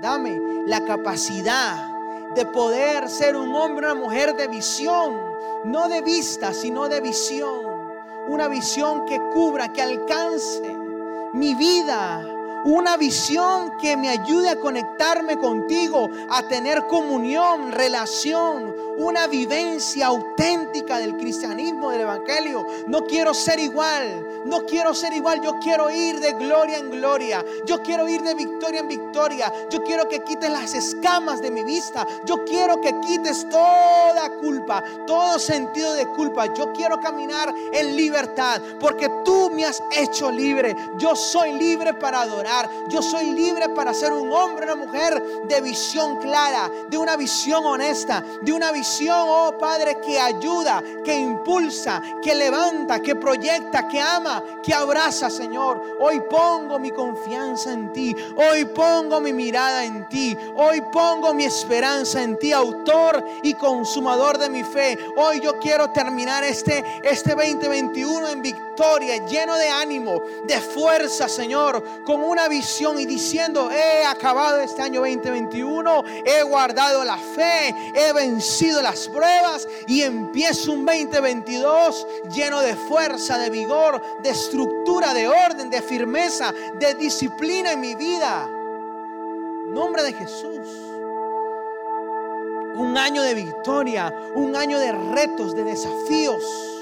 dame 0.00 0.38
la 0.66 0.84
capacidad 0.84 1.94
de 2.34 2.46
poder 2.46 3.08
ser 3.08 3.36
un 3.36 3.54
hombre, 3.54 3.90
una 3.90 3.94
mujer 3.94 4.36
de 4.36 4.48
visión, 4.48 5.14
no 5.64 5.88
de 5.88 6.02
vista, 6.02 6.52
sino 6.52 6.88
de 6.88 7.00
visión. 7.00 7.76
Una 8.28 8.48
visión 8.48 9.06
que 9.06 9.20
cubra, 9.32 9.72
que 9.72 9.82
alcance 9.82 10.62
mi 11.32 11.54
vida, 11.54 12.24
una 12.66 12.96
visión 12.96 13.78
que 13.78 13.96
me 13.96 14.08
ayude 14.08 14.50
a 14.50 14.58
conectarme 14.58 15.38
contigo, 15.38 16.10
a 16.28 16.48
tener 16.48 16.88
comunión, 16.88 17.70
relación, 17.70 18.74
una 18.98 19.26
vivencia 19.26 20.06
auténtica 20.06 20.98
del 20.98 21.16
cristianismo, 21.16 21.90
del 21.90 22.02
evangelio. 22.02 22.66
No 22.86 23.04
quiero 23.04 23.34
ser 23.34 23.58
igual, 23.58 24.26
no 24.46 24.64
quiero 24.64 24.94
ser 24.94 25.12
igual, 25.12 25.40
yo 25.42 25.58
quiero 25.60 25.90
ir 25.90 26.18
de 26.20 26.32
gloria 26.32 26.78
en 26.78 26.90
gloria, 26.90 27.44
yo 27.66 27.82
quiero 27.82 28.08
ir 28.08 28.22
de 28.22 28.34
victoria 28.34 28.80
en 28.80 28.88
victoria, 28.88 29.52
yo 29.70 29.82
quiero 29.82 30.08
que 30.08 30.20
quites 30.20 30.50
las 30.50 30.74
escamas 30.74 31.42
de 31.42 31.50
mi 31.50 31.62
vista, 31.64 32.06
yo 32.24 32.44
quiero 32.44 32.80
que 32.80 32.98
quites 33.00 33.48
toda 33.48 34.30
culpa, 34.40 34.82
todo 35.06 35.38
sentido 35.38 35.92
de 35.94 36.06
culpa, 36.08 36.52
yo 36.54 36.72
quiero 36.72 37.00
caminar 37.00 37.52
en 37.72 37.96
libertad, 37.96 38.60
porque 38.80 39.10
tú 39.24 39.50
me 39.50 39.64
has 39.64 39.82
hecho 39.92 40.30
libre, 40.30 40.74
yo 40.98 41.14
soy 41.14 41.52
libre 41.52 41.94
para 41.94 42.22
adorar, 42.22 42.68
yo 42.88 43.02
soy 43.02 43.32
libre 43.32 43.68
para 43.70 43.92
ser 43.92 44.12
un 44.12 44.32
hombre, 44.32 44.64
una 44.64 44.76
mujer 44.76 45.22
de 45.48 45.60
visión 45.60 46.16
clara, 46.20 46.70
de 46.88 46.96
una 46.96 47.16
visión 47.16 47.64
honesta, 47.66 48.24
de 48.42 48.52
una 48.52 48.72
visión 48.72 48.85
oh 49.10 49.56
Padre, 49.58 49.98
que 50.00 50.18
ayuda, 50.18 50.82
que 51.04 51.14
impulsa, 51.14 52.02
que 52.22 52.34
levanta, 52.34 53.00
que 53.00 53.14
proyecta, 53.14 53.88
que 53.88 54.00
ama, 54.00 54.42
que 54.62 54.72
abraza, 54.74 55.30
Señor. 55.30 55.96
Hoy 56.00 56.20
pongo 56.28 56.78
mi 56.78 56.90
confianza 56.90 57.72
en 57.72 57.92
ti. 57.92 58.14
Hoy 58.36 58.64
pongo 58.66 59.20
mi 59.20 59.32
mirada 59.32 59.84
en 59.84 60.08
ti. 60.08 60.36
Hoy 60.54 60.82
pongo 60.92 61.34
mi 61.34 61.44
esperanza 61.44 62.22
en 62.22 62.38
ti, 62.38 62.52
autor 62.52 63.24
y 63.42 63.54
consumador 63.54 64.38
de 64.38 64.50
mi 64.50 64.62
fe. 64.62 64.98
Hoy 65.16 65.40
yo 65.40 65.58
quiero 65.58 65.90
terminar 65.90 66.44
este, 66.44 66.84
este 67.02 67.34
2021 67.34 68.28
en 68.28 68.42
victoria, 68.42 69.24
lleno 69.26 69.56
de 69.56 69.68
ánimo, 69.68 70.22
de 70.46 70.60
fuerza, 70.60 71.28
Señor, 71.28 72.04
con 72.04 72.22
una 72.22 72.48
visión 72.48 72.98
y 72.98 73.06
diciendo, 73.06 73.70
he 73.70 74.04
acabado 74.04 74.60
este 74.60 74.82
año 74.82 75.00
2021, 75.00 76.04
he 76.24 76.42
guardado 76.42 77.04
la 77.04 77.16
fe, 77.16 77.74
he 77.94 78.12
vencido 78.76 78.82
las 78.82 79.08
pruebas 79.08 79.68
y 79.86 80.02
empiezo 80.02 80.72
un 80.72 80.84
2022 80.84 82.06
lleno 82.34 82.60
de 82.60 82.74
fuerza, 82.74 83.38
de 83.38 83.50
vigor, 83.50 84.02
de 84.22 84.30
estructura, 84.30 85.14
de 85.14 85.28
orden, 85.28 85.70
de 85.70 85.82
firmeza, 85.82 86.52
de 86.78 86.94
disciplina 86.94 87.72
en 87.72 87.80
mi 87.80 87.94
vida. 87.94 88.48
Nombre 89.68 90.02
de 90.02 90.12
Jesús. 90.12 90.68
Un 92.76 92.96
año 92.98 93.22
de 93.22 93.34
victoria, 93.34 94.14
un 94.34 94.54
año 94.54 94.78
de 94.78 94.92
retos, 94.92 95.54
de 95.54 95.64
desafíos 95.64 96.75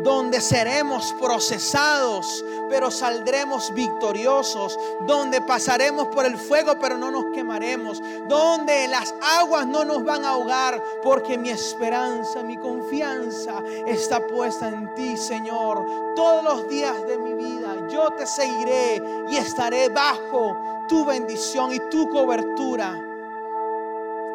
donde 0.00 0.40
seremos 0.40 1.14
procesados, 1.20 2.44
pero 2.68 2.90
saldremos 2.90 3.72
victoriosos, 3.74 4.78
donde 5.06 5.40
pasaremos 5.40 6.08
por 6.08 6.26
el 6.26 6.36
fuego, 6.36 6.74
pero 6.80 6.96
no 6.96 7.10
nos 7.10 7.26
quemaremos, 7.34 8.02
donde 8.28 8.88
las 8.88 9.14
aguas 9.20 9.66
no 9.66 9.84
nos 9.84 10.04
van 10.04 10.24
a 10.24 10.30
ahogar, 10.30 10.82
porque 11.02 11.38
mi 11.38 11.50
esperanza, 11.50 12.42
mi 12.42 12.56
confianza 12.56 13.62
está 13.86 14.26
puesta 14.26 14.68
en 14.68 14.92
ti, 14.94 15.16
Señor. 15.16 15.84
Todos 16.16 16.42
los 16.44 16.68
días 16.68 17.06
de 17.06 17.18
mi 17.18 17.34
vida 17.34 17.76
yo 17.88 18.10
te 18.10 18.26
seguiré 18.26 19.02
y 19.28 19.36
estaré 19.36 19.88
bajo 19.88 20.56
tu 20.88 21.04
bendición 21.04 21.72
y 21.72 21.78
tu 21.90 22.08
cobertura. 22.08 23.11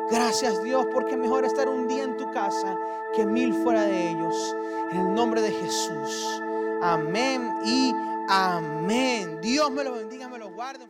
Gracias 0.09 0.63
Dios, 0.63 0.85
porque 0.93 1.17
mejor 1.17 1.43
estar 1.45 1.67
un 1.67 1.87
día 1.87 2.03
en 2.03 2.17
tu 2.17 2.31
casa 2.31 2.77
que 3.15 3.25
mil 3.25 3.53
fuera 3.53 3.83
de 3.83 4.09
ellos. 4.09 4.55
En 4.91 4.99
el 4.99 5.13
nombre 5.13 5.41
de 5.41 5.51
Jesús. 5.51 6.41
Amén 6.81 7.59
y 7.65 7.93
amén. 8.29 9.39
Dios 9.41 9.69
me 9.71 9.83
lo 9.83 9.93
bendiga, 9.93 10.29
me 10.29 10.37
lo 10.37 10.49
guarde. 10.51 10.87